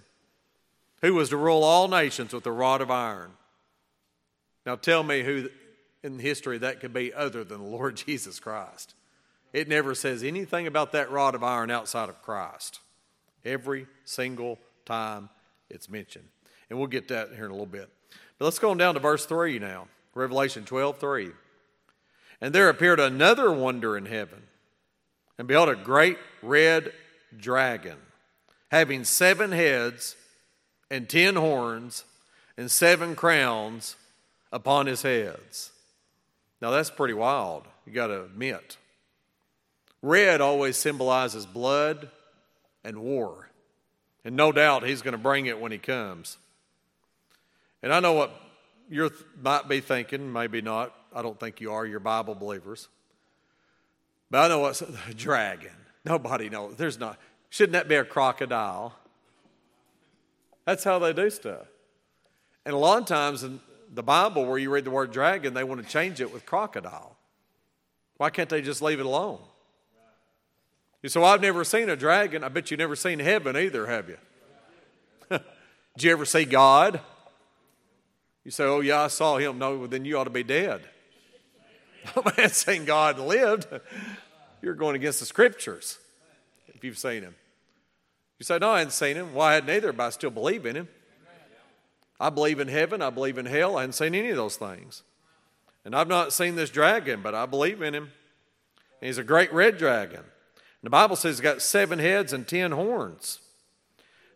Who 1.00 1.14
was 1.14 1.30
to 1.30 1.36
rule 1.36 1.64
all 1.64 1.88
nations 1.88 2.32
with 2.32 2.46
a 2.46 2.52
rod 2.52 2.80
of 2.80 2.90
iron. 2.90 3.30
Now 4.66 4.76
tell 4.76 5.02
me 5.02 5.22
who 5.22 5.48
in 6.02 6.18
history 6.18 6.58
that 6.58 6.80
could 6.80 6.92
be 6.92 7.12
other 7.12 7.42
than 7.44 7.58
the 7.58 7.68
Lord 7.68 7.96
Jesus 8.06 8.38
Christ. 8.38 8.94
It 9.52 9.68
never 9.68 9.94
says 9.94 10.22
anything 10.22 10.66
about 10.66 10.92
that 10.92 11.10
rod 11.10 11.34
of 11.34 11.42
iron 11.42 11.70
outside 11.70 12.08
of 12.08 12.20
Christ. 12.22 12.80
Every 13.44 13.86
single 14.04 14.58
time 14.84 15.30
it's 15.70 15.88
mentioned. 15.88 16.28
And 16.68 16.78
we'll 16.78 16.88
get 16.88 17.08
that 17.08 17.30
here 17.34 17.44
in 17.44 17.50
a 17.50 17.54
little 17.54 17.66
bit. 17.66 17.88
But 18.38 18.44
let's 18.46 18.58
go 18.58 18.70
on 18.70 18.78
down 18.78 18.94
to 18.94 19.00
verse 19.00 19.26
3 19.26 19.58
now. 19.58 19.86
Revelation 20.14 20.64
12 20.64 20.98
3. 20.98 21.30
And 22.44 22.54
there 22.54 22.68
appeared 22.68 23.00
another 23.00 23.50
wonder 23.50 23.96
in 23.96 24.04
heaven. 24.04 24.42
And 25.38 25.48
behold, 25.48 25.70
a 25.70 25.74
great 25.74 26.18
red 26.42 26.92
dragon, 27.34 27.96
having 28.70 29.04
seven 29.04 29.50
heads 29.50 30.14
and 30.90 31.08
ten 31.08 31.36
horns 31.36 32.04
and 32.58 32.70
seven 32.70 33.16
crowns 33.16 33.96
upon 34.52 34.84
his 34.84 35.00
heads. 35.00 35.72
Now 36.60 36.70
that's 36.70 36.90
pretty 36.90 37.14
wild, 37.14 37.64
you 37.86 37.94
got 37.94 38.08
to 38.08 38.24
admit. 38.24 38.76
Red 40.02 40.42
always 40.42 40.76
symbolizes 40.76 41.46
blood 41.46 42.10
and 42.84 42.98
war. 42.98 43.48
And 44.22 44.36
no 44.36 44.52
doubt 44.52 44.86
he's 44.86 45.00
going 45.00 45.12
to 45.12 45.18
bring 45.18 45.46
it 45.46 45.58
when 45.58 45.72
he 45.72 45.78
comes. 45.78 46.36
And 47.82 47.90
I 47.90 48.00
know 48.00 48.12
what 48.12 48.38
you 48.90 49.10
might 49.40 49.66
be 49.66 49.80
thinking, 49.80 50.30
maybe 50.30 50.60
not. 50.60 50.94
I 51.14 51.22
don't 51.22 51.38
think 51.38 51.60
you 51.60 51.72
are. 51.72 51.86
You're 51.86 52.00
Bible 52.00 52.34
believers. 52.34 52.88
But 54.30 54.46
I 54.46 54.48
know 54.48 54.58
what's 54.60 54.82
a 55.08 55.14
dragon. 55.14 55.70
Nobody 56.04 56.48
knows. 56.50 56.74
There's 56.76 56.98
not. 56.98 57.18
Shouldn't 57.50 57.74
that 57.74 57.88
be 57.88 57.94
a 57.94 58.04
crocodile? 58.04 58.94
That's 60.64 60.82
how 60.82 60.98
they 60.98 61.12
do 61.12 61.30
stuff. 61.30 61.66
And 62.66 62.74
a 62.74 62.78
lot 62.78 63.00
of 63.00 63.06
times 63.06 63.44
in 63.44 63.60
the 63.92 64.02
Bible, 64.02 64.46
where 64.46 64.58
you 64.58 64.70
read 64.70 64.84
the 64.84 64.90
word 64.90 65.12
dragon, 65.12 65.54
they 65.54 65.64
want 65.64 65.82
to 65.82 65.88
change 65.88 66.20
it 66.20 66.32
with 66.32 66.46
crocodile. 66.46 67.16
Why 68.16 68.30
can't 68.30 68.48
they 68.48 68.62
just 68.62 68.82
leave 68.82 68.98
it 68.98 69.06
alone? 69.06 69.38
You 71.02 71.10
say, 71.10 71.20
well, 71.20 71.30
I've 71.30 71.42
never 71.42 71.64
seen 71.64 71.90
a 71.90 71.96
dragon. 71.96 72.42
I 72.42 72.48
bet 72.48 72.70
you've 72.70 72.78
never 72.78 72.96
seen 72.96 73.18
heaven 73.18 73.56
either, 73.56 73.86
have 73.86 74.08
you? 74.08 74.16
Did 75.96 76.02
you 76.02 76.10
ever 76.10 76.24
see 76.24 76.44
God? 76.44 77.00
You 78.42 78.50
say, 78.50 78.64
Oh, 78.64 78.80
yeah, 78.80 79.02
I 79.02 79.08
saw 79.08 79.36
him. 79.36 79.58
No, 79.58 79.76
well, 79.76 79.88
then 79.88 80.04
you 80.04 80.18
ought 80.18 80.24
to 80.24 80.30
be 80.30 80.42
dead. 80.42 80.82
No 82.16 82.22
man 82.36 82.50
saying 82.50 82.84
God 82.84 83.18
lived. 83.18 83.66
You're 84.62 84.74
going 84.74 84.96
against 84.96 85.20
the 85.20 85.26
scriptures 85.26 85.98
if 86.68 86.84
you've 86.84 86.98
seen 86.98 87.22
him. 87.22 87.34
You 88.38 88.44
say, 88.44 88.58
No, 88.58 88.70
I 88.70 88.78
hadn't 88.78 88.92
seen 88.92 89.16
him. 89.16 89.34
Well, 89.34 89.46
I 89.46 89.54
hadn't 89.54 89.70
either, 89.70 89.92
but 89.92 90.04
I 90.04 90.10
still 90.10 90.30
believe 90.30 90.66
in 90.66 90.76
him. 90.76 90.88
I 92.20 92.30
believe 92.30 92.60
in 92.60 92.68
heaven. 92.68 93.02
I 93.02 93.10
believe 93.10 93.38
in 93.38 93.46
hell. 93.46 93.76
I 93.76 93.82
hadn't 93.82 93.94
seen 93.94 94.14
any 94.14 94.30
of 94.30 94.36
those 94.36 94.56
things. 94.56 95.02
And 95.84 95.94
I've 95.94 96.08
not 96.08 96.32
seen 96.32 96.56
this 96.56 96.70
dragon, 96.70 97.20
but 97.22 97.34
I 97.34 97.46
believe 97.46 97.82
in 97.82 97.94
him. 97.94 98.10
And 99.00 99.06
he's 99.08 99.18
a 99.18 99.24
great 99.24 99.52
red 99.52 99.76
dragon. 99.76 100.20
And 100.20 100.26
the 100.82 100.90
Bible 100.90 101.16
says 101.16 101.36
he's 101.36 101.42
got 101.42 101.60
seven 101.60 101.98
heads 101.98 102.32
and 102.32 102.46
ten 102.46 102.72
horns. 102.72 103.40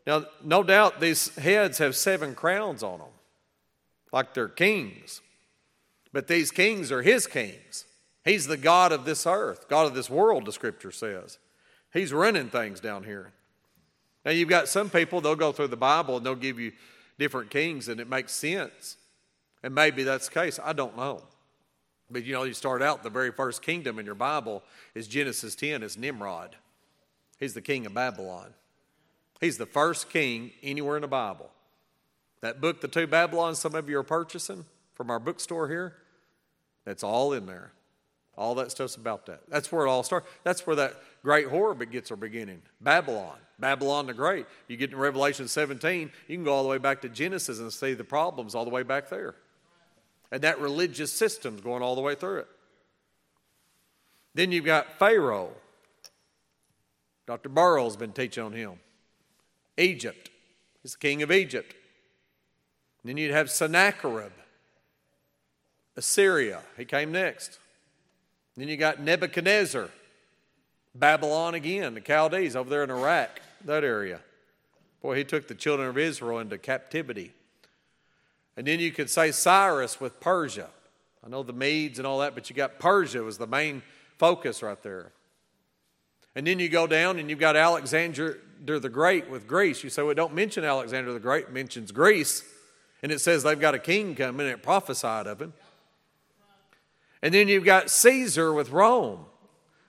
Now, 0.07 0.25
no 0.43 0.63
doubt 0.63 1.01
these 1.01 1.35
heads 1.37 1.79
have 1.79 1.95
seven 1.95 2.35
crowns 2.35 2.83
on 2.83 2.99
them 2.99 3.09
like 4.13 4.35
they're 4.35 4.49
kings. 4.49 5.21
But 6.19 6.27
these 6.27 6.51
kings 6.51 6.91
are 6.91 7.03
his 7.03 7.29
kings. 7.29 7.85
He's 8.25 8.49
the 8.49 8.57
God 8.57 8.91
of 8.91 9.05
this 9.05 9.25
earth, 9.25 9.69
God 9.69 9.87
of 9.87 9.95
this 9.95 10.11
world, 10.11 10.47
the 10.47 10.53
scripture 10.53 10.91
says. 10.91 11.39
He's 11.93 12.13
running 12.13 12.49
things 12.49 12.81
down 12.81 13.05
here. 13.05 13.31
Now, 14.25 14.33
you've 14.33 14.49
got 14.49 14.67
some 14.67 14.91
people, 14.91 15.21
they'll 15.21 15.37
go 15.37 15.53
through 15.53 15.69
the 15.69 15.77
Bible 15.77 16.17
and 16.17 16.27
they'll 16.27 16.35
give 16.35 16.59
you 16.59 16.73
different 17.21 17.51
kings, 17.51 17.87
and 17.87 18.01
it 18.01 18.09
makes 18.09 18.33
sense. 18.33 18.97
And 19.63 19.73
maybe 19.73 20.03
that's 20.03 20.27
the 20.27 20.35
case. 20.35 20.59
I 20.61 20.73
don't 20.73 20.97
know. 20.97 21.23
But 22.11 22.25
you 22.25 22.33
know, 22.33 22.43
you 22.43 22.53
start 22.53 22.83
out, 22.83 23.05
the 23.05 23.11
very 23.11 23.31
first 23.31 23.63
kingdom 23.63 24.01
in 24.01 24.05
your 24.05 24.17
Bible 24.17 24.65
is 24.97 25.07
Genesis 25.07 25.55
10, 25.55 25.85
is 25.85 25.97
Nimrod. 25.97 26.57
He's 27.39 27.55
the 27.55 27.63
king 27.63 27.87
of 27.87 27.95
Babylon. 27.95 28.55
He's 29.41 29.57
the 29.57 29.67
first 29.67 30.11
king 30.11 30.51
anywhere 30.65 30.97
in 30.97 31.03
the 31.03 31.07
Bible. 31.07 31.49
That 32.41 32.61
book, 32.61 32.81
The 32.81 32.89
Two 32.89 33.07
Babylons, 33.07 33.61
some 33.61 33.77
of 33.77 33.89
you 33.89 34.01
are 34.01 34.03
purchasing 34.03 34.65
from 34.95 35.13
our 35.13 35.21
bookstore 35.21 35.69
here, 35.69 35.95
that's 36.89 37.05
all 37.05 37.35
in 37.35 37.45
there. 37.45 37.71
All 38.35 38.55
that 38.55 38.71
stuff's 38.71 38.97
about 38.97 39.27
that. 39.27 39.43
That's 39.49 39.71
where 39.71 39.85
it 39.85 39.91
all 39.91 40.03
starts. 40.03 40.27
That's 40.43 40.67
where 40.67 40.77
that 40.77 40.95
great 41.23 41.49
horror 41.49 41.75
gets 41.75 42.11
our 42.11 42.17
beginning. 42.17 42.63
Babylon, 42.81 43.37
Babylon 43.59 44.07
the 44.07 44.15
Great. 44.15 44.47
You 44.69 44.79
get 44.79 44.91
in 44.91 44.97
Revelation 44.97 45.49
17, 45.49 46.11
you 46.29 46.37
can 46.37 46.45
go 46.45 46.55
all 46.55 46.63
the 46.63 46.69
way 46.71 46.79
back 46.79 47.03
to 47.03 47.11
Genesis 47.11 47.59
and 47.59 47.71
see 47.71 47.93
the 47.93 48.05
problems 48.05 48.55
all 48.55 48.65
the 48.65 48.71
way 48.71 48.85
back 48.85 49.11
there. 49.11 49.35
And 50.33 50.41
that 50.43 50.61
religious 50.61 51.13
system's 51.13 51.61
going 51.61 51.83
all 51.83 51.95
the 51.95 52.01
way 52.01 52.15
through 52.15 52.39
it. 52.39 52.49
Then 54.35 54.51
you've 54.51 54.65
got 54.65 54.99
Pharaoh. 54.99 55.51
Dr. 57.27 57.51
Burrow's 57.51 57.97
been 57.97 58.13
teaching 58.13 58.45
on 58.45 58.53
him. 58.53 58.79
Egypt. 59.77 60.31
He's 60.83 60.93
the 60.93 60.99
king 60.99 61.23
of 61.23 61.31
Egypt. 61.31 61.75
Then 63.05 63.19
you'd 63.19 63.33
have 63.33 63.51
Sennacherib, 63.51 64.33
Assyria. 65.99 66.61
He 66.77 66.85
came 66.85 67.11
next. 67.11 67.59
Then 68.57 68.69
you 68.69 68.77
got 68.77 69.01
Nebuchadnezzar, 69.01 69.89
Babylon 70.95 71.55
again, 71.55 71.95
the 71.95 72.01
Chaldees 72.01 72.55
over 72.55 72.71
there 72.71 72.85
in 72.85 72.91
Iraq, 72.91 73.41
that 73.65 73.83
area. 73.83 74.21
Boy, 75.03 75.17
he 75.17 75.25
took 75.25 75.49
the 75.49 75.55
children 75.57 75.89
of 75.89 75.99
Israel 75.99 76.39
into 76.39 76.57
captivity. 76.57 77.33
And 78.57 78.67
then 78.67 78.79
you 78.79 78.93
could 78.93 79.11
say 79.11 79.33
Cyrus 79.33 80.01
with 80.01 80.21
Persia. 80.21 80.69
I 81.25 81.29
know 81.29 81.43
the 81.43 81.53
Medes 81.53 81.99
and 81.99 82.07
all 82.07 82.21
that, 82.21 82.35
but 82.35 82.49
you 82.49 82.55
got 82.55 82.79
Persia 82.79 83.23
was 83.23 83.39
the 83.39 83.47
main 83.49 83.83
focus 84.19 84.63
right 84.63 84.81
there. 84.83 85.11
And 86.37 86.47
then 86.47 86.61
you 86.61 86.69
go 86.69 86.87
down 86.87 87.19
and 87.19 87.29
you've 87.29 87.41
got 87.41 87.57
Alexander 87.57 88.39
the 88.65 88.89
Great 88.89 89.29
with 89.29 89.49
Greece. 89.49 89.83
You 89.83 89.91
say, 89.91 90.03
well, 90.03 90.15
don't 90.15 90.35
mention 90.35 90.65
Alexander 90.65 91.13
the 91.13 91.21
Great, 91.21 91.51
mentions 91.51 91.91
Greece. 91.91 92.45
And 93.03 93.11
it 93.11 93.21
says 93.21 93.43
they've 93.43 93.59
got 93.59 93.75
a 93.75 93.81
king 93.81 94.15
coming 94.15 94.47
and 94.47 94.55
it 94.55 94.63
prophesied 94.63 95.27
of 95.27 95.41
him. 95.43 95.53
And 97.23 97.35
then 97.35 97.49
you've 97.49 97.65
got 97.65 97.91
Caesar 97.91 98.53
with 98.53 98.71
Rome. 98.71 99.27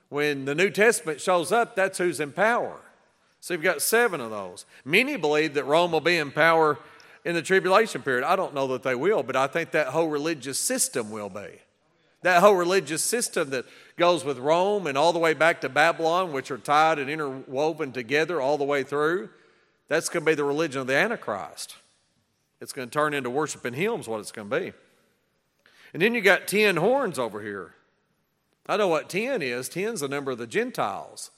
When 0.08 0.44
the 0.44 0.54
New 0.54 0.70
Testament 0.70 1.20
shows 1.20 1.52
up, 1.52 1.76
that's 1.76 1.98
who's 1.98 2.18
in 2.18 2.32
power. 2.32 2.80
So 3.40 3.54
you've 3.54 3.62
got 3.62 3.80
seven 3.80 4.20
of 4.20 4.30
those. 4.30 4.66
Many 4.84 5.16
believe 5.16 5.54
that 5.54 5.64
Rome 5.64 5.92
will 5.92 6.00
be 6.00 6.18
in 6.18 6.30
power 6.32 6.78
in 7.24 7.34
the 7.34 7.42
tribulation 7.42 8.02
period. 8.02 8.24
I 8.24 8.36
don't 8.36 8.54
know 8.54 8.66
that 8.68 8.82
they 8.82 8.94
will, 8.94 9.22
but 9.22 9.36
I 9.36 9.46
think 9.46 9.70
that 9.70 9.88
whole 9.88 10.08
religious 10.08 10.58
system 10.58 11.10
will 11.10 11.28
be. 11.28 11.48
That 12.22 12.40
whole 12.40 12.54
religious 12.54 13.02
system 13.02 13.50
that 13.50 13.64
goes 13.96 14.24
with 14.24 14.38
Rome 14.38 14.86
and 14.86 14.98
all 14.98 15.12
the 15.12 15.18
way 15.18 15.32
back 15.32 15.62
to 15.62 15.68
Babylon, 15.68 16.32
which 16.32 16.50
are 16.50 16.58
tied 16.58 16.98
and 16.98 17.08
interwoven 17.08 17.92
together 17.92 18.40
all 18.40 18.58
the 18.58 18.64
way 18.64 18.82
through, 18.82 19.30
that's 19.88 20.08
going 20.08 20.24
to 20.24 20.30
be 20.30 20.34
the 20.34 20.44
religion 20.44 20.82
of 20.82 20.86
the 20.86 20.96
Antichrist. 20.96 21.76
It's 22.60 22.72
going 22.72 22.88
to 22.88 22.92
turn 22.92 23.14
into 23.14 23.30
worshiping 23.30 23.72
hymns, 23.72 24.06
what 24.06 24.20
it's 24.20 24.32
going 24.32 24.50
to 24.50 24.60
be. 24.60 24.72
And 25.92 26.02
then 26.02 26.14
you 26.14 26.20
got 26.20 26.46
10 26.46 26.76
horns 26.76 27.18
over 27.18 27.42
here. 27.42 27.74
I 28.66 28.76
know 28.76 28.88
what 28.88 29.08
10 29.08 29.42
is. 29.42 29.68
10 29.68 29.94
is 29.94 30.00
the 30.00 30.08
number 30.08 30.30
of 30.30 30.38
the 30.38 30.46
Gentiles. 30.46 31.30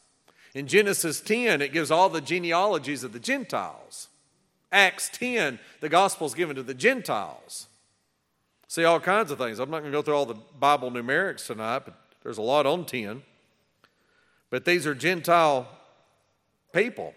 In 0.55 0.67
Genesis 0.67 1.21
10, 1.21 1.63
it 1.63 1.73
gives 1.73 1.91
all 1.91 2.09
the 2.09 2.21
genealogies 2.21 3.05
of 3.05 3.13
the 3.13 3.21
Gentiles. 3.21 4.09
Acts 4.71 5.09
10, 5.11 5.59
the 5.81 5.89
gospel 5.89 6.27
is 6.27 6.35
given 6.35 6.57
to 6.57 6.63
the 6.63 6.75
Gentiles. 6.75 7.69
See 8.69 8.85
all 8.85 9.01
kinds 9.01 9.31
of 9.31 9.39
things. 9.39 9.59
I'm 9.59 9.71
not 9.71 9.81
going 9.81 9.93
to 9.93 9.99
go 9.99 10.03
through 10.03 10.17
all 10.17 10.27
the 10.27 10.39
Bible 10.59 10.91
numerics 10.91 11.47
tonight, 11.47 11.83
but 11.85 11.95
there's 12.23 12.39
a 12.39 12.43
lot 12.43 12.67
on 12.67 12.85
10. 12.85 13.23
But 14.51 14.65
these 14.65 14.87
are 14.87 14.95
Gentile 14.95 15.69
people. 16.73 17.15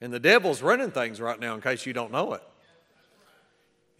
And 0.00 0.12
the 0.12 0.20
devil's 0.20 0.62
running 0.62 0.90
things 0.90 1.20
right 1.20 1.38
now, 1.38 1.54
in 1.54 1.60
case 1.60 1.84
you 1.84 1.92
don't 1.92 2.12
know 2.12 2.32
it. 2.34 2.42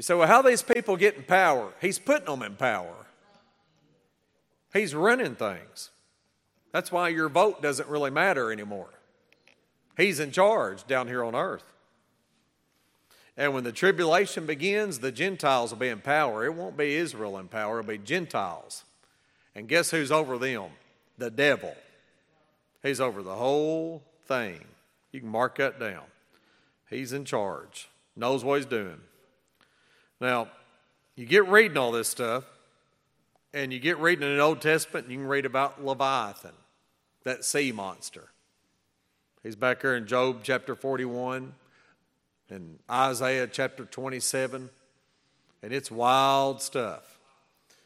You 0.01 0.03
say, 0.03 0.15
well, 0.15 0.27
how 0.27 0.41
these 0.41 0.63
people 0.63 0.97
getting 0.97 1.25
power? 1.25 1.75
He's 1.79 1.99
putting 1.99 2.25
them 2.25 2.41
in 2.41 2.57
power. 2.57 2.95
He's 4.73 4.95
running 4.95 5.35
things. 5.35 5.91
That's 6.73 6.91
why 6.91 7.11
your 7.11 7.29
vote 7.29 7.61
doesn't 7.61 7.87
really 7.87 8.11
matter 8.11 8.51
anymore. 8.51 8.89
He's 9.99 10.19
in 10.19 10.33
charge 10.33 10.87
down 10.87 11.07
here 11.07 11.23
on 11.23 11.35
earth. 11.35 11.75
And 13.37 13.53
when 13.53 13.63
the 13.63 13.73
tribulation 13.73 14.47
begins, 14.47 15.01
the 15.01 15.13
Gentiles 15.13 15.71
will 15.71 15.79
be 15.81 15.89
in 15.89 16.01
power. 16.01 16.47
It 16.47 16.55
won't 16.55 16.79
be 16.79 16.95
Israel 16.95 17.37
in 17.37 17.49
power, 17.49 17.81
it'll 17.81 17.89
be 17.91 17.99
Gentiles. 17.99 18.85
And 19.55 19.69
guess 19.69 19.91
who's 19.91 20.11
over 20.11 20.39
them? 20.39 20.71
The 21.19 21.31
devil. 21.31 21.77
He's 22.83 23.03
over 23.03 23.23
the 23.23 23.37
whole 23.37 24.03
thing. 24.25 24.65
You 25.13 25.21
can 25.21 25.29
mark 25.29 25.59
that 25.59 25.79
down. 25.79 26.05
He's 26.89 27.13
in 27.13 27.27
charge, 27.27 27.91
knows 28.17 28.43
what 28.43 28.61
he's 28.61 28.65
doing. 28.65 29.03
Now, 30.21 30.49
you 31.17 31.25
get 31.25 31.49
reading 31.49 31.79
all 31.79 31.93
this 31.93 32.09
stuff, 32.09 32.45
and 33.55 33.73
you 33.73 33.79
get 33.79 33.99
reading 33.99 34.29
in 34.29 34.37
the 34.37 34.43
Old 34.43 34.61
Testament, 34.61 35.07
and 35.07 35.13
you 35.13 35.21
can 35.21 35.29
read 35.29 35.47
about 35.47 35.85
Leviathan, 35.85 36.53
that 37.25 37.45
sea 37.45 37.73
monster. 37.73 38.29
He's 39.43 39.57
back 39.57 39.81
there 39.81 39.97
in 39.97 40.07
Job 40.07 40.41
chapter 40.43 40.75
41 40.75 41.55
and 42.51 42.79
Isaiah 42.91 43.47
chapter 43.47 43.87
27, 43.87 44.69
and 45.63 45.73
it's 45.73 45.91
wild 45.91 46.61
stuff. 46.61 47.19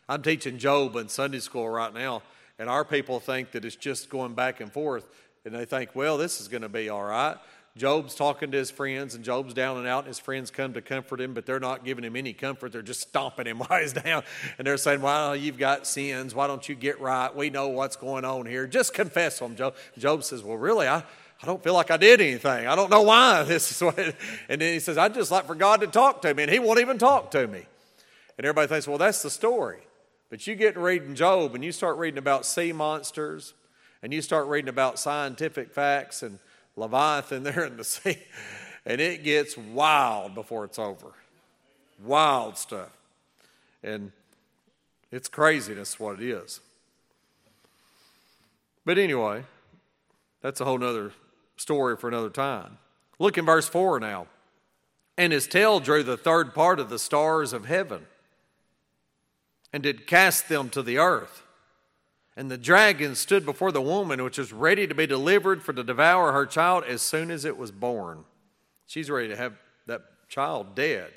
I'm 0.08 0.22
teaching 0.22 0.58
Job 0.58 0.96
in 0.96 1.08
Sunday 1.08 1.38
school 1.38 1.68
right 1.68 1.94
now, 1.94 2.22
and 2.58 2.68
our 2.68 2.84
people 2.84 3.20
think 3.20 3.52
that 3.52 3.64
it's 3.64 3.76
just 3.76 4.10
going 4.10 4.34
back 4.34 4.60
and 4.60 4.72
forth, 4.72 5.06
and 5.44 5.54
they 5.54 5.66
think, 5.66 5.94
well, 5.94 6.18
this 6.18 6.40
is 6.40 6.48
going 6.48 6.62
to 6.62 6.68
be 6.68 6.88
all 6.88 7.04
right. 7.04 7.36
Job's 7.76 8.14
talking 8.14 8.52
to 8.52 8.56
his 8.56 8.70
friends, 8.70 9.16
and 9.16 9.24
Job's 9.24 9.52
down 9.52 9.78
and 9.78 9.86
out, 9.86 10.00
and 10.00 10.06
his 10.06 10.20
friends 10.20 10.48
come 10.52 10.74
to 10.74 10.80
comfort 10.80 11.20
him, 11.20 11.34
but 11.34 11.44
they're 11.44 11.58
not 11.58 11.84
giving 11.84 12.04
him 12.04 12.14
any 12.14 12.32
comfort. 12.32 12.70
They're 12.70 12.82
just 12.82 13.00
stomping 13.00 13.46
him 13.46 13.58
while 13.66 13.80
he's 13.80 13.92
down. 13.92 14.22
And 14.58 14.66
they're 14.66 14.76
saying, 14.76 15.02
Well, 15.02 15.34
you've 15.34 15.58
got 15.58 15.84
sins. 15.84 16.36
Why 16.36 16.46
don't 16.46 16.68
you 16.68 16.76
get 16.76 17.00
right? 17.00 17.34
We 17.34 17.50
know 17.50 17.68
what's 17.68 17.96
going 17.96 18.24
on 18.24 18.46
here. 18.46 18.68
Just 18.68 18.94
confess 18.94 19.40
them, 19.40 19.56
Job. 19.56 19.74
Job 19.98 20.22
says, 20.22 20.44
Well, 20.44 20.56
really, 20.56 20.86
I, 20.86 20.98
I 20.98 21.46
don't 21.46 21.62
feel 21.64 21.74
like 21.74 21.90
I 21.90 21.96
did 21.96 22.20
anything. 22.20 22.68
I 22.68 22.76
don't 22.76 22.90
know 22.90 23.02
why 23.02 23.42
this 23.48 23.72
is 23.72 23.82
what. 23.82 23.98
And 23.98 24.60
then 24.60 24.72
he 24.72 24.78
says, 24.78 24.96
I'd 24.96 25.14
just 25.14 25.32
like 25.32 25.46
for 25.46 25.56
God 25.56 25.80
to 25.80 25.88
talk 25.88 26.22
to 26.22 26.32
me, 26.32 26.44
and 26.44 26.52
he 26.52 26.60
won't 26.60 26.78
even 26.78 26.96
talk 26.96 27.32
to 27.32 27.44
me. 27.48 27.66
And 28.38 28.46
everybody 28.46 28.68
thinks, 28.68 28.86
Well, 28.86 28.98
that's 28.98 29.22
the 29.22 29.30
story. 29.30 29.80
But 30.30 30.46
you 30.46 30.54
get 30.54 30.76
reading 30.76 31.16
Job, 31.16 31.56
and 31.56 31.64
you 31.64 31.72
start 31.72 31.98
reading 31.98 32.18
about 32.18 32.46
sea 32.46 32.72
monsters, 32.72 33.52
and 34.00 34.14
you 34.14 34.22
start 34.22 34.46
reading 34.46 34.68
about 34.68 35.00
scientific 35.00 35.72
facts 35.72 36.22
and 36.22 36.38
Leviathan 36.76 37.42
there 37.42 37.64
in 37.64 37.76
the 37.76 37.84
sea. 37.84 38.18
And 38.86 39.00
it 39.00 39.24
gets 39.24 39.56
wild 39.56 40.34
before 40.34 40.64
it's 40.64 40.78
over. 40.78 41.12
Wild 42.04 42.58
stuff. 42.58 42.90
And 43.82 44.12
it's 45.10 45.28
craziness 45.28 45.98
what 45.98 46.20
it 46.20 46.28
is. 46.28 46.60
But 48.84 48.98
anyway, 48.98 49.44
that's 50.42 50.60
a 50.60 50.64
whole 50.64 50.78
nother 50.78 51.12
story 51.56 51.96
for 51.96 52.08
another 52.08 52.30
time. 52.30 52.78
Look 53.18 53.38
in 53.38 53.46
verse 53.46 53.68
4 53.68 54.00
now. 54.00 54.26
And 55.16 55.32
his 55.32 55.46
tail 55.46 55.80
drew 55.80 56.02
the 56.02 56.16
third 56.16 56.54
part 56.54 56.80
of 56.80 56.90
the 56.90 56.98
stars 56.98 57.52
of 57.52 57.66
heaven 57.66 58.06
and 59.72 59.82
did 59.82 60.06
cast 60.06 60.48
them 60.48 60.68
to 60.70 60.82
the 60.82 60.98
earth. 60.98 61.44
And 62.36 62.50
the 62.50 62.58
dragon 62.58 63.14
stood 63.14 63.44
before 63.44 63.70
the 63.70 63.80
woman, 63.80 64.22
which 64.22 64.38
was 64.38 64.52
ready 64.52 64.86
to 64.86 64.94
be 64.94 65.06
delivered 65.06 65.62
for 65.62 65.72
to 65.72 65.84
devour 65.84 66.32
her 66.32 66.46
child 66.46 66.84
as 66.84 67.00
soon 67.00 67.30
as 67.30 67.44
it 67.44 67.56
was 67.56 67.70
born. 67.70 68.24
She's 68.86 69.08
ready 69.08 69.28
to 69.28 69.36
have 69.36 69.54
that 69.86 70.02
child 70.28 70.74
dead. 70.74 71.12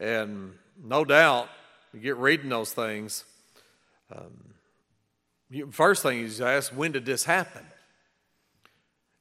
And 0.00 0.54
no 0.82 1.04
doubt, 1.04 1.48
you 1.92 2.00
get 2.00 2.16
reading 2.16 2.48
those 2.48 2.72
things. 2.72 3.24
Um, 4.14 4.54
you, 5.50 5.70
first 5.70 6.02
thing 6.02 6.20
is 6.20 6.40
ask, 6.40 6.72
when 6.72 6.92
did 6.92 7.06
this 7.06 7.24
happen? 7.24 7.64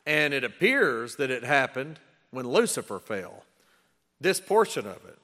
And 0.06 0.34
it 0.34 0.44
appears 0.44 1.18
that 1.18 1.30
it 1.30 1.44
happened 1.44 2.00
when 2.32 2.48
Lucifer 2.48 3.00
fell. 3.00 3.44
This 4.20 4.40
portion 4.40 4.88
of 4.88 5.06
it. 5.06 5.18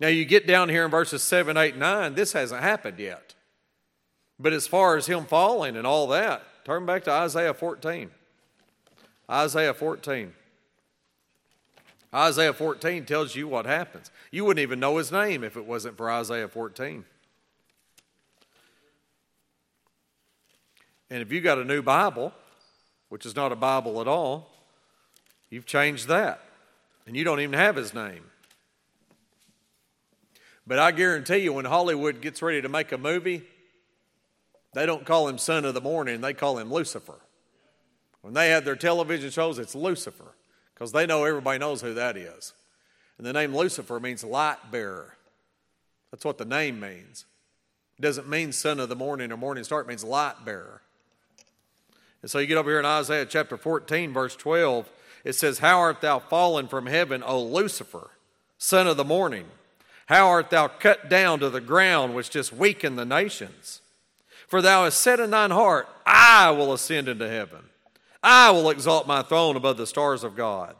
Now 0.00 0.08
you 0.08 0.24
get 0.24 0.46
down 0.46 0.68
here 0.68 0.84
in 0.84 0.90
verses 0.90 1.22
7, 1.22 1.56
8, 1.56 1.76
9, 1.76 2.14
this 2.14 2.32
hasn't 2.32 2.62
happened 2.62 2.98
yet. 2.98 3.34
But 4.38 4.52
as 4.52 4.66
far 4.66 4.96
as 4.96 5.06
him 5.06 5.24
falling 5.24 5.76
and 5.76 5.86
all 5.86 6.06
that, 6.08 6.42
turn 6.64 6.84
back 6.84 7.04
to 7.04 7.10
Isaiah 7.10 7.54
14. 7.54 8.10
Isaiah 9.30 9.74
14. 9.74 10.32
Isaiah 12.14 12.52
14 12.52 13.04
tells 13.04 13.34
you 13.34 13.48
what 13.48 13.66
happens. 13.66 14.10
You 14.30 14.44
wouldn't 14.44 14.62
even 14.62 14.80
know 14.80 14.96
his 14.96 15.10
name 15.10 15.42
if 15.42 15.56
it 15.56 15.66
wasn't 15.66 15.96
for 15.96 16.10
Isaiah 16.10 16.48
14. 16.48 17.04
And 21.10 21.22
if 21.22 21.30
you 21.30 21.40
got 21.40 21.58
a 21.58 21.64
new 21.64 21.82
Bible, 21.82 22.32
which 23.08 23.26
is 23.26 23.36
not 23.36 23.52
a 23.52 23.56
Bible 23.56 24.00
at 24.00 24.08
all, 24.08 24.50
you've 25.50 25.66
changed 25.66 26.08
that. 26.08 26.40
And 27.06 27.16
you 27.16 27.22
don't 27.22 27.40
even 27.40 27.58
have 27.58 27.76
his 27.76 27.94
name. 27.94 28.24
But 30.66 30.80
I 30.80 30.90
guarantee 30.90 31.38
you, 31.38 31.52
when 31.52 31.64
Hollywood 31.64 32.20
gets 32.20 32.42
ready 32.42 32.60
to 32.60 32.68
make 32.68 32.90
a 32.90 32.98
movie, 32.98 33.44
they 34.76 34.84
don't 34.84 35.06
call 35.06 35.26
him 35.26 35.38
son 35.38 35.64
of 35.64 35.72
the 35.72 35.80
morning, 35.80 36.20
they 36.20 36.34
call 36.34 36.58
him 36.58 36.70
Lucifer. 36.70 37.18
When 38.20 38.34
they 38.34 38.50
have 38.50 38.66
their 38.66 38.76
television 38.76 39.30
shows, 39.30 39.58
it's 39.58 39.74
Lucifer 39.74 40.34
because 40.74 40.92
they 40.92 41.06
know 41.06 41.24
everybody 41.24 41.58
knows 41.58 41.80
who 41.80 41.94
that 41.94 42.14
is. 42.18 42.52
And 43.16 43.26
the 43.26 43.32
name 43.32 43.56
Lucifer 43.56 43.98
means 43.98 44.22
light 44.22 44.70
bearer. 44.70 45.16
That's 46.10 46.26
what 46.26 46.36
the 46.36 46.44
name 46.44 46.78
means. 46.78 47.24
It 47.98 48.02
doesn't 48.02 48.28
mean 48.28 48.52
son 48.52 48.78
of 48.78 48.90
the 48.90 48.96
morning 48.96 49.32
or 49.32 49.38
morning 49.38 49.64
star, 49.64 49.80
it 49.80 49.88
means 49.88 50.04
light 50.04 50.44
bearer. 50.44 50.82
And 52.20 52.30
so 52.30 52.38
you 52.38 52.46
get 52.46 52.58
over 52.58 52.68
here 52.68 52.80
in 52.80 52.84
Isaiah 52.84 53.24
chapter 53.24 53.56
14, 53.56 54.12
verse 54.12 54.36
12, 54.36 54.90
it 55.24 55.32
says, 55.32 55.60
How 55.60 55.78
art 55.78 56.02
thou 56.02 56.18
fallen 56.18 56.68
from 56.68 56.84
heaven, 56.84 57.22
O 57.22 57.42
Lucifer, 57.42 58.10
son 58.58 58.86
of 58.86 58.98
the 58.98 59.04
morning? 59.04 59.46
How 60.04 60.28
art 60.28 60.50
thou 60.50 60.68
cut 60.68 61.08
down 61.08 61.40
to 61.40 61.48
the 61.48 61.62
ground, 61.62 62.14
which 62.14 62.28
just 62.28 62.52
weaken 62.52 62.96
the 62.96 63.06
nations? 63.06 63.80
For 64.46 64.62
thou 64.62 64.84
hast 64.84 64.98
said 65.00 65.20
in 65.20 65.30
thine 65.30 65.50
heart, 65.50 65.88
I 66.04 66.50
will 66.50 66.72
ascend 66.72 67.08
into 67.08 67.28
heaven. 67.28 67.60
I 68.22 68.50
will 68.50 68.70
exalt 68.70 69.06
my 69.06 69.22
throne 69.22 69.56
above 69.56 69.76
the 69.76 69.86
stars 69.86 70.24
of 70.24 70.36
God. 70.36 70.74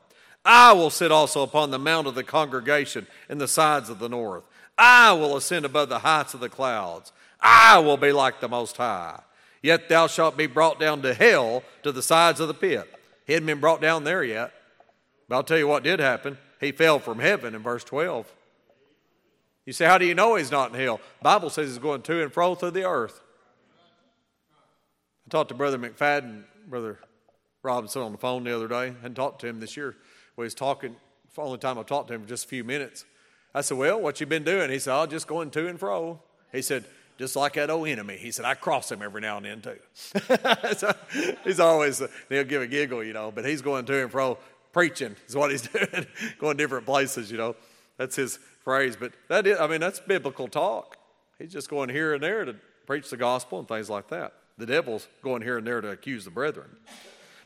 I 0.45 0.73
will 0.73 0.91
sit 0.91 1.11
also 1.11 1.43
upon 1.43 1.71
the 1.71 1.79
mount 1.79 2.07
of 2.07 2.15
the 2.15 2.23
congregation 2.23 3.07
in 3.29 3.39
the 3.39 3.49
sides 3.49 3.91
of 3.91 3.99
the 3.99 4.09
north. 4.09 4.45
I 4.79 5.13
will 5.13 5.37
ascend 5.37 5.65
above 5.65 5.89
the 5.89 6.01
heights 6.01 6.35
of 6.35 6.41
the 6.41 6.49
clouds. 6.49 7.13
I 7.41 7.79
will 7.79 7.97
be 7.97 8.13
like 8.13 8.41
the 8.41 8.49
Most 8.49 8.77
High. 8.77 9.21
Yet 9.63 9.89
thou 9.89 10.07
shalt 10.07 10.37
be 10.37 10.47
brought 10.47 10.79
down 10.79 11.03
to 11.03 11.15
hell 11.15 11.65
to 11.83 11.91
the 11.91 12.03
sides 12.03 12.39
of 12.39 12.49
the 12.49 12.55
pit. 12.55 12.89
He 13.27 13.33
hadn't 13.33 13.47
been 13.47 13.61
brought 13.61 13.81
down 13.81 14.05
there 14.05 14.23
yet. 14.23 14.53
But 15.29 15.37
I'll 15.37 15.43
tell 15.43 15.59
you 15.59 15.67
what 15.67 15.83
did 15.83 15.99
happen. 15.99 16.39
He 16.61 16.71
fell 16.71 17.01
from 17.01 17.19
heaven 17.19 17.55
in 17.55 17.63
verse 17.63 17.83
12. 17.83 18.33
You 19.65 19.73
say, 19.73 19.87
how 19.87 19.99
do 19.99 20.07
you 20.07 20.15
know 20.15 20.37
he's 20.37 20.53
not 20.53 20.73
in 20.73 20.81
hell? 20.81 21.01
Bible 21.21 21.51
says 21.51 21.69
he's 21.69 21.79
going 21.79 22.03
to 22.03 22.23
and 22.23 22.33
fro 22.33 22.55
through 22.55 22.71
the 22.71 22.85
earth. 22.85 23.21
I 25.27 25.31
talked 25.31 25.49
to 25.49 25.55
Brother 25.55 25.79
McFadden, 25.79 26.45
Brother 26.69 26.99
Robinson 27.63 28.03
on 28.03 28.13
the 28.13 28.19
phone 28.19 28.45
the 28.45 28.55
other 28.55 28.69
day. 28.69 28.75
I 28.75 28.95
hadn't 29.03 29.15
talked 29.15 29.41
to 29.41 29.49
him 29.49 29.59
this 29.59 29.77
year. 29.77 29.97
We 30.37 30.45
was 30.45 30.55
talking, 30.55 30.95
the 31.35 31.43
only 31.43 31.59
time 31.59 31.79
I 31.79 31.83
talked 31.83 32.09
to 32.09 32.15
him 32.15 32.23
for 32.23 32.29
just 32.29 32.45
a 32.45 32.49
few 32.49 32.63
minutes. 32.63 33.05
I 33.55 33.63
said, 33.63 33.77
Well, 33.77 34.01
what 34.01 34.21
you 34.21 34.27
been 34.27 34.45
doing? 34.45 34.71
He 34.71 34.79
said, 34.79 34.97
Oh, 34.97 35.07
just 35.07 35.27
going 35.27 35.51
to 35.51 35.69
and 35.69 35.81
fro. 35.81 36.21
He 36.53 36.63
said, 36.63 36.85
just 37.19 37.35
like 37.35 37.55
that 37.55 37.71
old 37.71 37.89
enemy. 37.89 38.17
He 38.19 38.31
said, 38.31 38.45
I 38.45 38.55
cross 38.55 38.93
him 38.93 39.03
every 39.03 39.23
now 39.23 39.39
and 39.39 39.47
then 39.47 39.63
too. 39.63 39.79
so 40.77 40.95
he's 41.45 41.59
always, 41.59 42.03
he'll 42.29 42.45
give 42.45 42.61
a 42.61 42.67
giggle, 42.67 43.03
you 43.03 43.15
know, 43.15 43.31
but 43.31 43.47
he's 43.47 43.63
going 43.63 43.87
to 43.87 44.03
and 44.03 44.11
fro 44.11 44.39
preaching 44.73 45.17
is 45.27 45.35
what 45.35 45.51
he's 45.51 45.63
doing, 45.69 46.07
going 46.39 46.59
different 46.59 46.85
places, 46.85 47.31
you 47.33 47.39
know. 47.39 47.57
That's 47.97 48.15
his 48.15 48.39
phrase. 48.63 48.97
But 48.97 49.13
that 49.29 49.47
is, 49.47 49.59
I 49.59 49.67
mean, 49.67 49.81
that's 49.81 50.01
biblical 50.01 50.49
talk. 50.49 50.99
He's 51.39 51.53
just 51.53 51.71
going 51.71 51.89
here 51.89 52.13
and 52.13 52.23
there 52.23 52.45
to 52.45 52.55
preach 52.87 53.09
the 53.09 53.17
gospel 53.17 53.59
and 53.59 53.67
things 53.67 53.89
like 53.89 54.09
that. 54.09 54.35
The 54.59 54.67
devil's 54.67 55.07
going 55.23 55.43
here 55.43 55.59
and 55.59 55.67
there 55.67 55.81
to 55.81 55.91
accuse 55.91 56.25
the 56.25 56.31
brethren. 56.31 56.69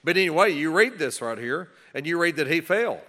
But 0.03 0.17
anyway, 0.17 0.53
you 0.53 0.73
read 0.73 0.99
this 0.99 1.21
right 1.21 1.39
here, 1.39 1.69
and 1.95 2.07
you 2.07 2.19
read 2.19 2.37
that 2.37 2.47
he 2.47 2.61
fell. 2.61 3.01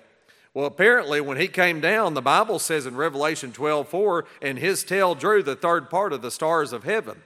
Well, 0.53 0.65
apparently, 0.65 1.21
when 1.21 1.37
he 1.37 1.47
came 1.47 1.79
down, 1.79 2.13
the 2.13 2.21
Bible 2.21 2.59
says 2.59 2.85
in 2.85 2.95
Revelation 2.95 3.53
12 3.53 3.87
4, 3.87 4.25
and 4.41 4.59
his 4.59 4.83
tail 4.83 5.15
drew 5.15 5.41
the 5.41 5.55
third 5.55 5.89
part 5.89 6.11
of 6.11 6.21
the 6.21 6.31
stars 6.31 6.73
of 6.73 6.83
heaven. 6.83 7.21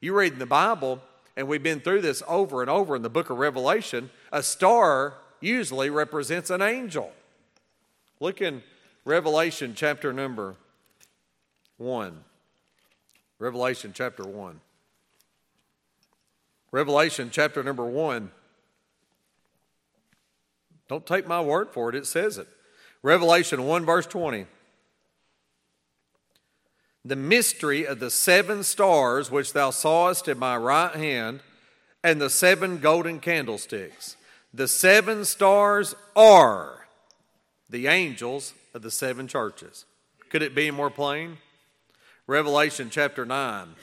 You 0.00 0.14
read 0.14 0.32
in 0.32 0.38
the 0.38 0.46
Bible, 0.46 1.00
and 1.36 1.46
we've 1.46 1.62
been 1.62 1.80
through 1.80 2.00
this 2.00 2.22
over 2.26 2.62
and 2.62 2.70
over 2.70 2.96
in 2.96 3.02
the 3.02 3.10
book 3.10 3.30
of 3.30 3.38
Revelation, 3.38 4.10
a 4.32 4.42
star 4.42 5.14
usually 5.40 5.90
represents 5.90 6.50
an 6.50 6.62
angel. 6.62 7.12
Look 8.18 8.40
in 8.40 8.62
Revelation 9.04 9.74
chapter 9.76 10.12
number 10.12 10.56
1. 11.76 12.18
Revelation 13.38 13.92
chapter 13.94 14.24
1. 14.24 14.60
Revelation 16.74 17.28
chapter 17.30 17.62
number 17.62 17.86
1. 17.86 18.32
Don't 20.88 21.06
take 21.06 21.28
my 21.28 21.40
word 21.40 21.68
for 21.70 21.88
it, 21.88 21.94
it 21.94 22.04
says 22.04 22.36
it. 22.36 22.48
Revelation 23.00 23.64
1, 23.64 23.86
verse 23.86 24.06
20. 24.06 24.46
The 27.04 27.14
mystery 27.14 27.86
of 27.86 28.00
the 28.00 28.10
seven 28.10 28.64
stars 28.64 29.30
which 29.30 29.52
thou 29.52 29.70
sawest 29.70 30.26
in 30.26 30.36
my 30.36 30.56
right 30.56 30.92
hand, 30.96 31.42
and 32.02 32.20
the 32.20 32.28
seven 32.28 32.78
golden 32.78 33.20
candlesticks. 33.20 34.16
The 34.52 34.66
seven 34.66 35.24
stars 35.24 35.94
are 36.16 36.88
the 37.70 37.86
angels 37.86 38.52
of 38.74 38.82
the 38.82 38.90
seven 38.90 39.28
churches. 39.28 39.84
Could 40.28 40.42
it 40.42 40.56
be 40.56 40.72
more 40.72 40.90
plain? 40.90 41.38
Revelation 42.26 42.88
chapter 42.90 43.24
9. 43.24 43.76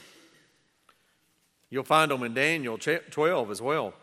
You'll 1.71 1.83
find 1.85 2.11
them 2.11 2.21
in 2.21 2.33
Daniel 2.33 2.77
12 2.77 3.49
as 3.49 3.61
well. 3.61 3.93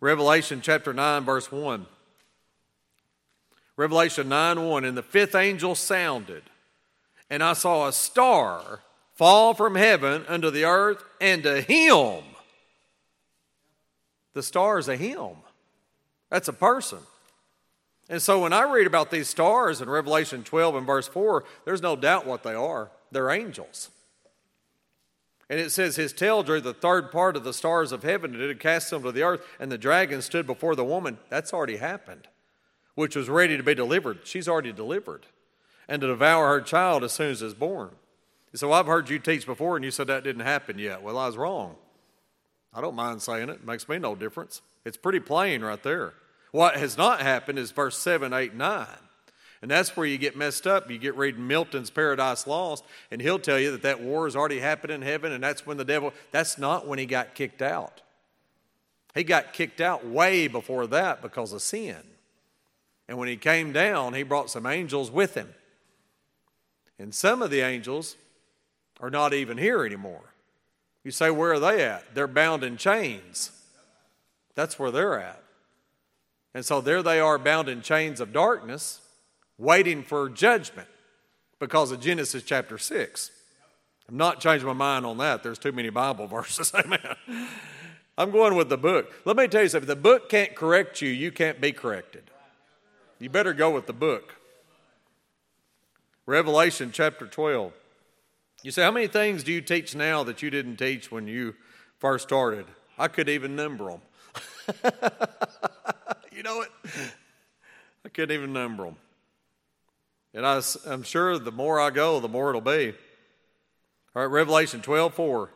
Revelation 0.00 0.60
chapter 0.60 0.92
9, 0.92 1.24
verse 1.24 1.50
1. 1.50 1.86
Revelation 3.76 4.28
9 4.28 4.66
1. 4.66 4.84
And 4.84 4.96
the 4.96 5.02
fifth 5.02 5.34
angel 5.34 5.74
sounded, 5.76 6.42
and 7.30 7.42
I 7.42 7.54
saw 7.54 7.88
a 7.88 7.92
star 7.92 8.80
fall 9.14 9.54
from 9.54 9.76
heaven 9.76 10.24
unto 10.28 10.50
the 10.50 10.64
earth, 10.64 11.02
and 11.20 11.44
to 11.44 11.62
him, 11.62 12.24
the 14.34 14.42
star 14.42 14.78
is 14.78 14.88
a 14.88 14.96
him. 14.96 15.36
That's 16.30 16.48
a 16.48 16.52
person. 16.52 16.98
And 18.08 18.20
so 18.20 18.42
when 18.42 18.52
I 18.52 18.64
read 18.64 18.88
about 18.88 19.12
these 19.12 19.28
stars 19.28 19.80
in 19.80 19.88
Revelation 19.88 20.42
12 20.42 20.74
and 20.74 20.86
verse 20.86 21.06
4, 21.06 21.44
there's 21.64 21.80
no 21.80 21.94
doubt 21.94 22.26
what 22.26 22.42
they 22.42 22.54
are. 22.54 22.90
They're 23.12 23.30
angels. 23.30 23.90
And 25.50 25.60
it 25.60 25.70
says, 25.70 25.96
His 25.96 26.12
tail 26.12 26.42
drew 26.42 26.60
the 26.60 26.74
third 26.74 27.10
part 27.10 27.36
of 27.36 27.44
the 27.44 27.52
stars 27.52 27.92
of 27.92 28.02
heaven 28.02 28.32
and 28.32 28.40
did 28.40 28.60
cast 28.60 28.90
them 28.90 29.02
to 29.02 29.12
the 29.12 29.22
earth, 29.22 29.44
and 29.58 29.70
the 29.70 29.78
dragon 29.78 30.22
stood 30.22 30.46
before 30.46 30.74
the 30.74 30.84
woman. 30.84 31.18
That's 31.28 31.52
already 31.52 31.76
happened 31.76 32.28
which 32.94 33.16
was 33.16 33.28
ready 33.28 33.56
to 33.56 33.62
be 33.62 33.74
delivered. 33.74 34.20
She's 34.24 34.48
already 34.48 34.72
delivered. 34.72 35.26
And 35.88 36.00
to 36.00 36.06
devour 36.06 36.48
her 36.48 36.60
child 36.60 37.04
as 37.04 37.12
soon 37.12 37.30
as 37.30 37.42
it's 37.42 37.54
born. 37.54 37.90
So 38.54 38.72
I've 38.72 38.86
heard 38.86 39.10
you 39.10 39.18
teach 39.18 39.46
before 39.46 39.76
and 39.76 39.84
you 39.84 39.90
said 39.90 40.06
that 40.06 40.24
didn't 40.24 40.42
happen 40.42 40.78
yet. 40.78 41.02
Well, 41.02 41.18
I 41.18 41.26
was 41.26 41.36
wrong. 41.36 41.76
I 42.72 42.80
don't 42.80 42.94
mind 42.94 43.20
saying 43.20 43.48
it. 43.48 43.56
It 43.56 43.66
makes 43.66 43.88
me 43.88 43.98
no 43.98 44.14
difference. 44.14 44.62
It's 44.84 44.96
pretty 44.96 45.20
plain 45.20 45.62
right 45.62 45.82
there. 45.82 46.14
What 46.52 46.76
has 46.76 46.96
not 46.96 47.20
happened 47.20 47.58
is 47.58 47.72
verse 47.72 47.98
7, 47.98 48.32
8, 48.32 48.54
9. 48.54 48.86
And 49.64 49.70
that's 49.70 49.96
where 49.96 50.06
you 50.06 50.18
get 50.18 50.36
messed 50.36 50.66
up. 50.66 50.90
You 50.90 50.98
get 50.98 51.16
reading 51.16 51.46
Milton's 51.46 51.88
Paradise 51.88 52.46
Lost, 52.46 52.84
and 53.10 53.18
he'll 53.18 53.38
tell 53.38 53.58
you 53.58 53.70
that 53.72 53.80
that 53.80 54.02
war 54.02 54.26
has 54.26 54.36
already 54.36 54.58
happened 54.58 54.92
in 54.92 55.00
heaven, 55.00 55.32
and 55.32 55.42
that's 55.42 55.66
when 55.66 55.78
the 55.78 55.86
devil, 55.86 56.12
that's 56.32 56.58
not 56.58 56.86
when 56.86 56.98
he 56.98 57.06
got 57.06 57.34
kicked 57.34 57.62
out. 57.62 58.02
He 59.14 59.24
got 59.24 59.54
kicked 59.54 59.80
out 59.80 60.06
way 60.06 60.48
before 60.48 60.86
that 60.88 61.22
because 61.22 61.54
of 61.54 61.62
sin. 61.62 61.96
And 63.08 63.16
when 63.16 63.26
he 63.26 63.38
came 63.38 63.72
down, 63.72 64.12
he 64.12 64.22
brought 64.22 64.50
some 64.50 64.66
angels 64.66 65.10
with 65.10 65.34
him. 65.34 65.54
And 66.98 67.14
some 67.14 67.40
of 67.40 67.50
the 67.50 67.62
angels 67.62 68.16
are 69.00 69.08
not 69.08 69.32
even 69.32 69.56
here 69.56 69.86
anymore. 69.86 70.34
You 71.04 71.10
say, 71.10 71.30
where 71.30 71.54
are 71.54 71.58
they 71.58 71.82
at? 71.82 72.14
They're 72.14 72.26
bound 72.26 72.64
in 72.64 72.76
chains. 72.76 73.50
That's 74.56 74.78
where 74.78 74.90
they're 74.90 75.18
at. 75.18 75.42
And 76.52 76.66
so 76.66 76.82
there 76.82 77.02
they 77.02 77.18
are, 77.18 77.38
bound 77.38 77.70
in 77.70 77.80
chains 77.80 78.20
of 78.20 78.30
darkness, 78.30 79.00
waiting 79.58 80.02
for 80.02 80.28
judgment 80.28 80.88
because 81.58 81.90
of 81.90 82.00
Genesis 82.00 82.42
chapter 82.42 82.78
6. 82.78 83.30
I'm 84.08 84.16
not 84.16 84.40
changing 84.40 84.66
my 84.66 84.74
mind 84.74 85.06
on 85.06 85.18
that. 85.18 85.42
There's 85.42 85.58
too 85.58 85.72
many 85.72 85.90
Bible 85.90 86.26
verses. 86.26 86.72
Amen. 86.84 87.00
I'm 88.16 88.30
going 88.30 88.54
with 88.54 88.68
the 88.68 88.76
book. 88.76 89.12
Let 89.24 89.36
me 89.36 89.48
tell 89.48 89.62
you 89.62 89.68
something. 89.68 89.88
If 89.88 89.96
the 89.96 90.00
book 90.00 90.28
can't 90.28 90.54
correct 90.54 91.00
you, 91.00 91.08
you 91.08 91.32
can't 91.32 91.60
be 91.60 91.72
corrected. 91.72 92.30
You 93.18 93.30
better 93.30 93.54
go 93.54 93.70
with 93.70 93.86
the 93.86 93.92
book. 93.92 94.34
Revelation 96.26 96.90
chapter 96.92 97.26
12. 97.26 97.72
You 98.62 98.70
say, 98.70 98.82
How 98.82 98.90
many 98.90 99.06
things 99.06 99.42
do 99.42 99.52
you 99.52 99.60
teach 99.60 99.94
now 99.94 100.24
that 100.24 100.42
you 100.42 100.50
didn't 100.50 100.76
teach 100.76 101.10
when 101.10 101.26
you 101.26 101.54
first 101.98 102.28
started? 102.28 102.66
I 102.98 103.08
could 103.08 103.28
even 103.28 103.56
number 103.56 103.90
them. 103.90 104.00
you 106.32 106.42
know 106.42 106.62
it? 106.62 106.70
I 108.04 108.08
couldn't 108.08 108.34
even 108.34 108.52
number 108.52 108.84
them. 108.84 108.96
And 110.34 110.44
I, 110.44 110.60
am 110.86 111.04
sure 111.04 111.38
the 111.38 111.52
more 111.52 111.80
I 111.80 111.90
go, 111.90 112.18
the 112.18 112.28
more 112.28 112.50
it'll 112.50 112.60
be. 112.60 112.92
All 114.14 114.22
right, 114.22 114.30
Revelation 114.30 114.82
12 114.82 115.14
4. 115.14 115.50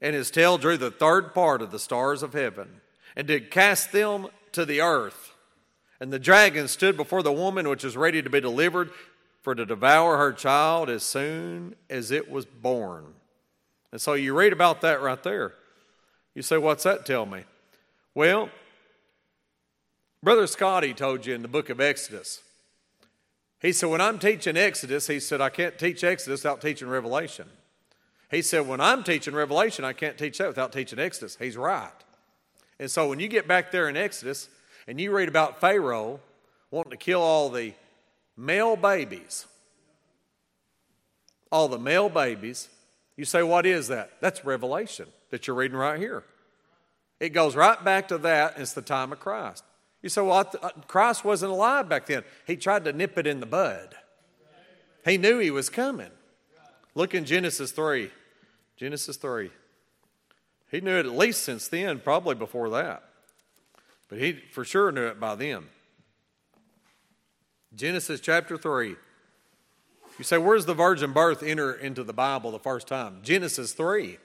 And 0.00 0.14
his 0.14 0.30
tail 0.30 0.56
drew 0.56 0.78
the 0.78 0.90
third 0.90 1.34
part 1.34 1.60
of 1.60 1.70
the 1.70 1.78
stars 1.78 2.22
of 2.22 2.32
heaven 2.32 2.80
and 3.14 3.26
did 3.26 3.50
cast 3.50 3.92
them 3.92 4.28
to 4.52 4.64
the 4.64 4.80
earth. 4.80 5.34
And 6.00 6.10
the 6.10 6.18
dragon 6.18 6.68
stood 6.68 6.96
before 6.96 7.22
the 7.22 7.32
woman 7.32 7.68
which 7.68 7.84
was 7.84 7.96
ready 7.96 8.22
to 8.22 8.30
be 8.30 8.40
delivered 8.40 8.90
for 9.42 9.54
to 9.54 9.66
devour 9.66 10.16
her 10.16 10.32
child 10.32 10.88
as 10.88 11.02
soon 11.02 11.74
as 11.90 12.10
it 12.10 12.30
was 12.30 12.46
born. 12.46 13.04
And 13.92 14.00
so 14.00 14.14
you 14.14 14.34
read 14.34 14.54
about 14.54 14.80
that 14.80 15.02
right 15.02 15.22
there. 15.22 15.54
You 16.34 16.42
say, 16.42 16.56
What's 16.56 16.84
that 16.84 17.04
tell 17.04 17.26
me? 17.26 17.44
Well, 18.14 18.48
Brother 20.22 20.46
Scotty 20.46 20.94
told 20.94 21.26
you 21.26 21.34
in 21.34 21.42
the 21.42 21.48
book 21.48 21.68
of 21.68 21.80
Exodus. 21.80 22.42
He 23.60 23.72
said, 23.72 23.90
When 23.90 24.00
I'm 24.00 24.18
teaching 24.18 24.56
Exodus, 24.56 25.06
he 25.06 25.20
said, 25.20 25.40
I 25.40 25.50
can't 25.50 25.78
teach 25.78 26.02
Exodus 26.02 26.42
without 26.42 26.60
teaching 26.60 26.88
Revelation. 26.88 27.46
He 28.30 28.42
said, 28.42 28.66
When 28.66 28.80
I'm 28.80 29.04
teaching 29.04 29.34
Revelation, 29.34 29.84
I 29.84 29.92
can't 29.92 30.16
teach 30.16 30.38
that 30.38 30.48
without 30.48 30.72
teaching 30.72 30.98
Exodus. 30.98 31.36
He's 31.36 31.56
right. 31.56 31.90
And 32.78 32.90
so 32.90 33.08
when 33.08 33.20
you 33.20 33.28
get 33.28 33.46
back 33.46 33.70
there 33.70 33.88
in 33.88 33.96
Exodus, 33.96 34.48
and 34.86 35.00
you 35.00 35.12
read 35.12 35.28
about 35.28 35.60
Pharaoh 35.60 36.20
wanting 36.70 36.90
to 36.90 36.96
kill 36.96 37.20
all 37.20 37.50
the 37.50 37.74
male 38.36 38.76
babies, 38.76 39.46
all 41.52 41.68
the 41.68 41.78
male 41.78 42.08
babies, 42.08 42.68
you 43.16 43.24
say, 43.24 43.42
What 43.42 43.66
is 43.66 43.88
that? 43.88 44.12
That's 44.20 44.44
Revelation 44.44 45.06
that 45.30 45.46
you're 45.46 45.56
reading 45.56 45.76
right 45.76 45.98
here. 45.98 46.24
It 47.18 47.30
goes 47.30 47.54
right 47.54 47.82
back 47.84 48.08
to 48.08 48.18
that. 48.18 48.54
It's 48.56 48.72
the 48.72 48.82
time 48.82 49.12
of 49.12 49.20
Christ. 49.20 49.62
You 50.02 50.08
say, 50.08 50.22
Well, 50.22 50.48
uh, 50.62 50.70
Christ 50.86 51.24
wasn't 51.24 51.52
alive 51.52 51.88
back 51.88 52.06
then. 52.06 52.24
He 52.46 52.56
tried 52.56 52.84
to 52.84 52.92
nip 52.92 53.18
it 53.18 53.26
in 53.26 53.40
the 53.40 53.46
bud, 53.46 53.94
he 55.04 55.18
knew 55.18 55.38
he 55.38 55.50
was 55.50 55.68
coming. 55.68 56.10
Look 56.94 57.14
in 57.14 57.24
Genesis 57.24 57.72
3. 57.72 58.10
Genesis 58.76 59.16
3. 59.16 59.50
He 60.70 60.80
knew 60.80 60.96
it 60.96 61.06
at 61.06 61.12
least 61.12 61.42
since 61.42 61.68
then, 61.68 62.00
probably 62.00 62.34
before 62.34 62.70
that. 62.70 63.04
But 64.08 64.18
he 64.18 64.32
for 64.32 64.64
sure 64.64 64.90
knew 64.90 65.06
it 65.06 65.20
by 65.20 65.34
then. 65.36 65.64
Genesis 67.74 68.20
chapter 68.20 68.56
3. 68.56 68.96
You 70.18 70.24
say, 70.24 70.38
where's 70.38 70.66
the 70.66 70.74
virgin 70.74 71.12
birth 71.12 71.42
enter 71.42 71.72
into 71.72 72.04
the 72.04 72.12
Bible 72.12 72.50
the 72.50 72.58
first 72.58 72.88
time? 72.88 73.20
Genesis 73.22 73.72
3. 73.72 74.18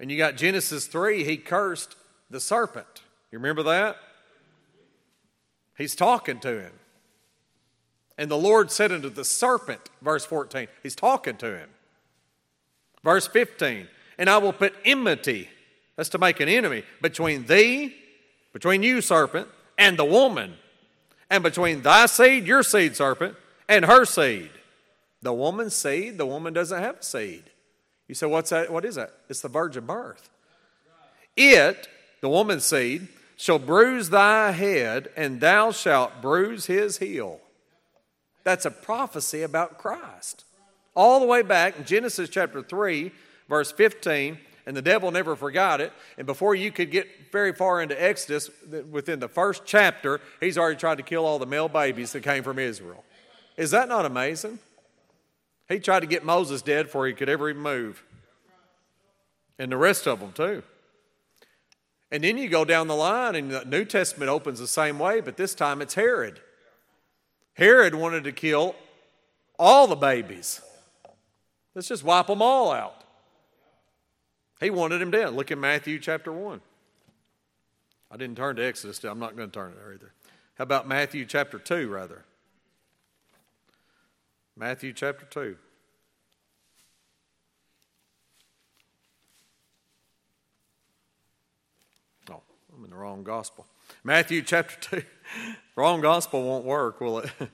And 0.00 0.10
you 0.10 0.16
got 0.16 0.36
Genesis 0.36 0.86
3, 0.86 1.24
he 1.24 1.36
cursed 1.36 1.94
the 2.30 2.40
serpent. 2.40 3.02
You 3.30 3.38
remember 3.38 3.62
that? 3.64 3.96
He's 5.76 5.94
talking 5.94 6.40
to 6.40 6.60
him. 6.60 6.72
And 8.16 8.30
the 8.30 8.38
Lord 8.38 8.70
said 8.72 8.90
unto 8.90 9.08
the 9.08 9.24
serpent, 9.24 9.80
verse 10.02 10.24
14, 10.24 10.66
he's 10.82 10.96
talking 10.96 11.36
to 11.36 11.56
him. 11.56 11.68
Verse 13.04 13.28
15, 13.28 13.86
and 14.18 14.28
I 14.28 14.38
will 14.38 14.52
put 14.52 14.74
enmity 14.84 15.48
that's 15.94 16.08
to 16.10 16.18
make 16.18 16.40
an 16.40 16.48
enemy 16.48 16.82
between 17.00 17.46
thee, 17.46 17.94
between 18.52 18.82
you, 18.82 19.00
serpent, 19.00 19.48
and 19.76 19.96
the 19.96 20.04
woman, 20.04 20.54
and 21.30 21.42
between 21.42 21.82
thy 21.82 22.06
seed, 22.06 22.46
your 22.46 22.64
seed, 22.64 22.96
serpent, 22.96 23.36
and 23.68 23.84
her 23.84 24.04
seed. 24.04 24.50
The 25.22 25.32
woman's 25.32 25.74
seed, 25.74 26.18
the 26.18 26.26
woman 26.26 26.52
doesn't 26.52 26.80
have 26.80 26.98
a 26.98 27.02
seed. 27.02 27.44
You 28.08 28.14
say, 28.14 28.26
what's 28.26 28.50
that? 28.50 28.72
What 28.72 28.84
is 28.84 28.96
that? 28.96 29.12
It's 29.28 29.42
the 29.42 29.48
virgin 29.48 29.86
birth. 29.86 30.30
It, 31.36 31.88
the 32.20 32.28
woman's 32.28 32.64
seed, 32.64 33.08
shall 33.38 33.60
bruise 33.60 34.10
thy 34.10 34.50
head, 34.50 35.08
and 35.16 35.40
thou 35.40 35.70
shalt 35.70 36.20
bruise 36.20 36.66
his 36.66 36.98
heel. 36.98 37.40
That's 38.42 38.64
a 38.64 38.70
prophecy 38.70 39.42
about 39.42 39.78
Christ. 39.78 40.44
All 40.96 41.20
the 41.20 41.26
way 41.26 41.42
back 41.42 41.78
in 41.78 41.84
Genesis 41.84 42.28
chapter 42.28 42.62
3, 42.62 43.12
verse 43.48 43.70
15, 43.70 44.38
and 44.66 44.76
the 44.76 44.82
devil 44.82 45.12
never 45.12 45.36
forgot 45.36 45.80
it. 45.80 45.92
And 46.18 46.26
before 46.26 46.56
you 46.56 46.72
could 46.72 46.90
get 46.90 47.06
very 47.30 47.52
far 47.52 47.80
into 47.80 47.94
Exodus, 48.02 48.50
within 48.90 49.20
the 49.20 49.28
first 49.28 49.62
chapter, 49.64 50.20
he's 50.40 50.58
already 50.58 50.76
tried 50.76 50.96
to 50.96 51.04
kill 51.04 51.24
all 51.24 51.38
the 51.38 51.46
male 51.46 51.68
babies 51.68 52.12
that 52.12 52.24
came 52.24 52.42
from 52.42 52.58
Israel. 52.58 53.04
Is 53.56 53.70
that 53.70 53.88
not 53.88 54.04
amazing? 54.04 54.58
He 55.68 55.78
tried 55.78 56.00
to 56.00 56.06
get 56.06 56.24
Moses 56.24 56.60
dead 56.60 56.86
before 56.86 57.06
he 57.06 57.12
could 57.12 57.28
ever 57.28 57.48
even 57.48 57.62
move. 57.62 58.02
And 59.60 59.70
the 59.70 59.76
rest 59.76 60.08
of 60.08 60.18
them, 60.18 60.32
too. 60.32 60.64
And 62.10 62.24
then 62.24 62.38
you 62.38 62.48
go 62.48 62.64
down 62.64 62.88
the 62.88 62.96
line, 62.96 63.34
and 63.34 63.50
the 63.50 63.64
New 63.64 63.84
Testament 63.84 64.30
opens 64.30 64.58
the 64.58 64.66
same 64.66 64.98
way, 64.98 65.20
but 65.20 65.36
this 65.36 65.54
time 65.54 65.82
it's 65.82 65.94
Herod. 65.94 66.40
Herod 67.54 67.94
wanted 67.94 68.24
to 68.24 68.32
kill 68.32 68.74
all 69.58 69.86
the 69.86 69.96
babies. 69.96 70.60
Let's 71.74 71.88
just 71.88 72.04
wipe 72.04 72.28
them 72.28 72.40
all 72.40 72.72
out. 72.72 73.04
He 74.60 74.70
wanted 74.70 75.02
him 75.02 75.10
dead. 75.10 75.34
Look 75.34 75.50
at 75.50 75.58
Matthew 75.58 75.98
chapter 75.98 76.32
1. 76.32 76.60
I 78.10 78.16
didn't 78.16 78.36
turn 78.36 78.56
to 78.56 78.64
Exodus, 78.64 79.04
I'm 79.04 79.18
not 79.18 79.36
going 79.36 79.50
to 79.50 79.54
turn 79.54 79.72
it 79.72 79.76
there 79.76 79.92
either. 79.92 80.12
How 80.54 80.62
about 80.62 80.88
Matthew 80.88 81.24
chapter 81.26 81.58
2, 81.58 81.88
rather? 81.88 82.24
Matthew 84.56 84.92
chapter 84.92 85.24
2. 85.26 85.56
Oh, 92.30 92.42
I'm 92.76 92.84
in 92.84 92.90
the 92.90 92.96
wrong 93.18 93.24
gospel. 93.24 93.66
Matthew 94.04 94.42
chapter 94.42 95.00
2. 95.00 95.02
wrong 95.76 96.00
gospel 96.00 96.44
won't 96.44 96.64
work, 96.64 97.00
will 97.00 97.18
it? 97.18 97.30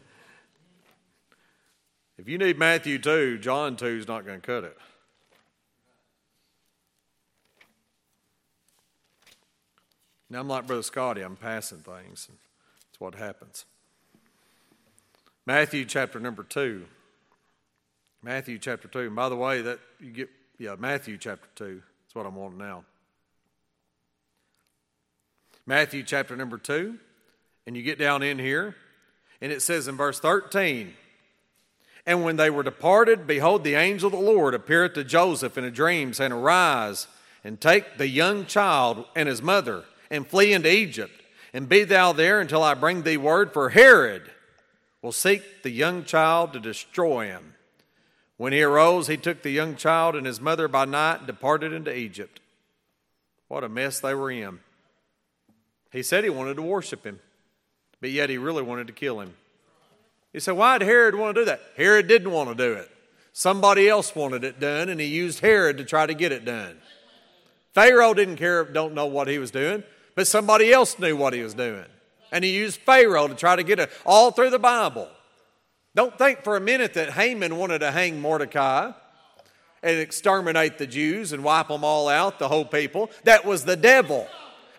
if 2.18 2.28
you 2.28 2.36
need 2.36 2.58
Matthew 2.58 2.98
2, 2.98 3.38
John 3.38 3.76
2 3.76 3.86
is 3.86 4.06
not 4.06 4.26
going 4.26 4.40
to 4.40 4.46
cut 4.46 4.64
it. 4.64 4.76
Now, 10.28 10.40
I'm 10.40 10.48
like 10.48 10.66
Brother 10.66 10.82
Scotty, 10.82 11.22
I'm 11.22 11.36
passing 11.36 11.78
things. 11.78 12.26
And 12.28 12.36
That's 12.90 13.00
what 13.00 13.14
happens. 13.14 13.64
Matthew 15.46 15.86
chapter 15.86 16.20
number 16.20 16.42
2. 16.42 16.84
Matthew 18.22 18.58
chapter 18.58 18.88
2. 18.88 18.98
And 19.00 19.16
by 19.16 19.28
the 19.30 19.36
way, 19.36 19.62
that 19.62 19.78
you 20.00 20.10
get, 20.10 20.28
yeah, 20.58 20.74
Matthew 20.78 21.16
chapter 21.16 21.48
2. 21.54 21.80
That's 22.02 22.14
what 22.14 22.26
I'm 22.26 22.34
wanting 22.34 22.58
now. 22.58 22.84
Matthew 25.66 26.02
chapter 26.02 26.36
number 26.36 26.58
2. 26.58 26.98
And 27.66 27.76
you 27.76 27.82
get 27.82 27.98
down 27.98 28.22
in 28.22 28.38
here, 28.38 28.76
and 29.40 29.50
it 29.50 29.62
says 29.62 29.88
in 29.88 29.96
verse 29.96 30.20
13, 30.20 30.92
And 32.04 32.22
when 32.22 32.36
they 32.36 32.50
were 32.50 32.62
departed, 32.62 33.26
behold, 33.26 33.64
the 33.64 33.74
angel 33.74 34.08
of 34.08 34.12
the 34.12 34.18
Lord 34.18 34.54
appeared 34.54 34.94
to 34.94 35.04
Joseph 35.04 35.56
in 35.56 35.64
a 35.64 35.70
dream, 35.70 36.12
saying, 36.12 36.32
Arise 36.32 37.06
and 37.42 37.58
take 37.58 37.96
the 37.96 38.08
young 38.08 38.44
child 38.44 39.06
and 39.16 39.28
his 39.28 39.40
mother 39.40 39.84
and 40.10 40.26
flee 40.26 40.52
into 40.52 40.70
Egypt, 40.70 41.22
and 41.54 41.68
be 41.68 41.84
thou 41.84 42.12
there 42.12 42.38
until 42.38 42.62
I 42.62 42.74
bring 42.74 43.02
thee 43.02 43.16
word, 43.16 43.54
for 43.54 43.70
Herod 43.70 44.30
will 45.00 45.12
seek 45.12 45.62
the 45.62 45.70
young 45.70 46.04
child 46.04 46.52
to 46.52 46.60
destroy 46.60 47.26
him. 47.26 47.54
When 48.36 48.52
he 48.52 48.62
arose, 48.62 49.06
he 49.06 49.16
took 49.16 49.42
the 49.42 49.50
young 49.50 49.76
child 49.76 50.16
and 50.16 50.26
his 50.26 50.40
mother 50.40 50.68
by 50.68 50.84
night 50.84 51.18
and 51.18 51.26
departed 51.26 51.72
into 51.72 51.96
Egypt. 51.96 52.40
What 53.48 53.64
a 53.64 53.68
mess 53.70 54.00
they 54.00 54.14
were 54.14 54.30
in. 54.30 54.60
He 55.95 56.03
said 56.03 56.24
he 56.24 56.30
wanted 56.30 56.57
to 56.57 56.62
worship 56.62 57.05
him, 57.05 57.20
but 58.01 58.11
yet 58.11 58.28
he 58.28 58.36
really 58.36 58.62
wanted 58.62 58.88
to 58.88 58.92
kill 58.92 59.20
him. 59.20 59.34
You 60.32 60.40
say, 60.40 60.51
why 60.51 60.76
did 60.76 60.88
Herod 60.88 61.14
want 61.14 61.36
to 61.36 61.40
do 61.40 61.45
that? 61.47 61.61
Herod 61.76 62.09
didn't 62.09 62.32
want 62.32 62.51
to 62.51 62.55
do 62.57 62.72
it. 62.72 62.90
Somebody 63.32 63.88
else 63.88 64.14
wanted 64.14 64.42
it 64.42 64.59
done, 64.59 64.88
and 64.88 65.01
he 65.01 65.07
used 65.07 65.38
Herod 65.38 65.78
to 65.78 65.84
try 65.84 66.05
to 66.05 66.12
get 66.12 66.32
it 66.32 66.45
done. 66.45 66.76
Pharaoh 67.74 68.12
didn't 68.12 68.36
care, 68.36 68.64
don't 68.64 68.95
know 68.95 69.07
what 69.07 69.28
he 69.28 69.38
was 69.38 69.53
doing. 69.53 69.84
But 70.16 70.26
somebody 70.26 70.72
else 70.72 70.99
knew 70.99 71.16
what 71.16 71.32
he 71.32 71.42
was 71.42 71.55
doing. 71.55 71.86
And 72.32 72.45
he 72.45 72.57
used 72.57 72.80
Pharaoh 72.80 73.28
to 73.28 73.34
try 73.34 73.55
to 73.55 73.62
get 73.62 73.78
it 73.78 73.90
all 74.05 74.32
through 74.32 74.51
the 74.51 74.59
Bible. 74.59 75.09
Don't 75.95 76.16
think 76.18 76.42
for 76.42 76.57
a 76.57 76.61
minute 76.61 76.95
that 76.95 77.11
Haman 77.12 77.57
wanted 77.57 77.80
to 77.80 77.92
hang 77.92 78.20
Mordecai 78.20 78.90
and 79.82 79.99
exterminate 80.01 80.78
the 80.78 80.88
Jews 80.88 81.32
and 81.32 81.45
wipe 81.45 81.68
them 81.68 81.84
all 81.84 82.09
out, 82.09 82.40
the 82.40 82.49
whole 82.49 82.64
people. 82.64 83.11
That 83.22 83.45
was 83.45 83.64
the 83.64 83.76
devil. 83.76 84.26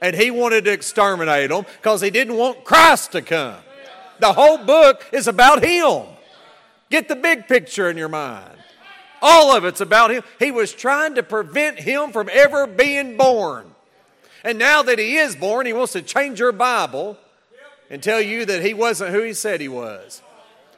And 0.02 0.16
he 0.16 0.32
wanted 0.32 0.66
to 0.66 0.72
exterminate 0.72 1.50
them 1.50 1.66
because 1.78 2.02
he 2.02 2.10
didn't 2.10 2.36
want 2.36 2.64
Christ 2.64 3.14
to 3.14 3.22
come. 3.22 3.58
The 4.20 4.34
whole 4.34 4.58
book 4.58 5.06
is 5.12 5.28
about 5.28 5.64
him. 5.64 6.04
Get 6.90 7.08
the 7.08 7.16
big 7.16 7.48
picture 7.48 7.90
in 7.90 7.98
your 7.98 8.10
mind. 8.10 8.52
All 9.22 9.56
of 9.56 9.66
it's 9.66 9.82
about 9.82 10.12
him. 10.12 10.24
He 10.40 10.52
was 10.52 10.72
trying 10.74 11.16
to 11.16 11.24
prevent 11.24 11.80
him 11.80 12.12
from 12.12 12.30
ever 12.32 12.68
being 12.68 13.18
born. 13.18 13.74
And 14.44 14.60
now 14.60 14.84
that 14.84 15.00
he 15.00 15.16
is 15.18 15.36
born, 15.36 15.66
he 15.66 15.74
wants 15.74 15.94
to 15.94 16.02
change 16.02 16.40
your 16.40 16.52
Bible 16.52 17.18
and 17.90 18.04
tell 18.04 18.22
you 18.22 18.46
that 18.46 18.62
he 18.62 18.74
wasn't 18.74 19.12
who 19.12 19.24
he 19.24 19.34
said 19.34 19.62
he 19.62 19.68
was. 19.68 20.22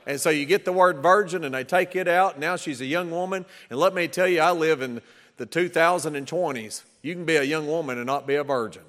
And 0.06 0.22
so 0.22 0.30
you 0.30 0.46
get 0.46 0.64
the 0.64 0.72
word 0.72 1.00
virgin 1.00 1.44
and 1.44 1.54
they 1.54 1.66
take 1.66 1.96
it 1.96 2.08
out. 2.08 2.40
Now 2.40 2.56
she's 2.56 2.80
a 2.80 2.86
young 2.86 3.12
woman. 3.12 3.46
And 3.70 3.78
let 3.78 3.94
me 3.94 4.08
tell 4.08 4.28
you, 4.28 4.40
I 4.40 4.52
live 4.52 4.82
in 4.82 5.02
the 5.36 5.46
2020s. 5.46 6.84
You 7.02 7.14
can 7.14 7.26
be 7.26 7.36
a 7.36 7.44
young 7.44 7.68
woman 7.68 7.98
and 7.98 8.08
not 8.08 8.26
be 8.26 8.36
a 8.36 8.44
virgin. 8.44 8.84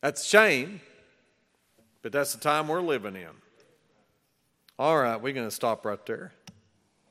That's 0.00 0.24
shame, 0.24 0.80
but 2.02 2.12
that's 2.12 2.32
the 2.32 2.40
time 2.40 2.68
we're 2.68 2.80
living 2.80 3.16
in. 3.16 3.28
All 4.78 4.98
right, 4.98 5.20
we're 5.20 5.32
going 5.32 5.46
to 5.46 5.54
stop 5.54 5.84
right 5.84 6.04
there. 6.06 6.32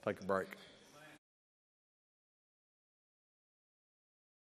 Take 0.06 0.22
a 0.22 0.26
break. 0.26 0.48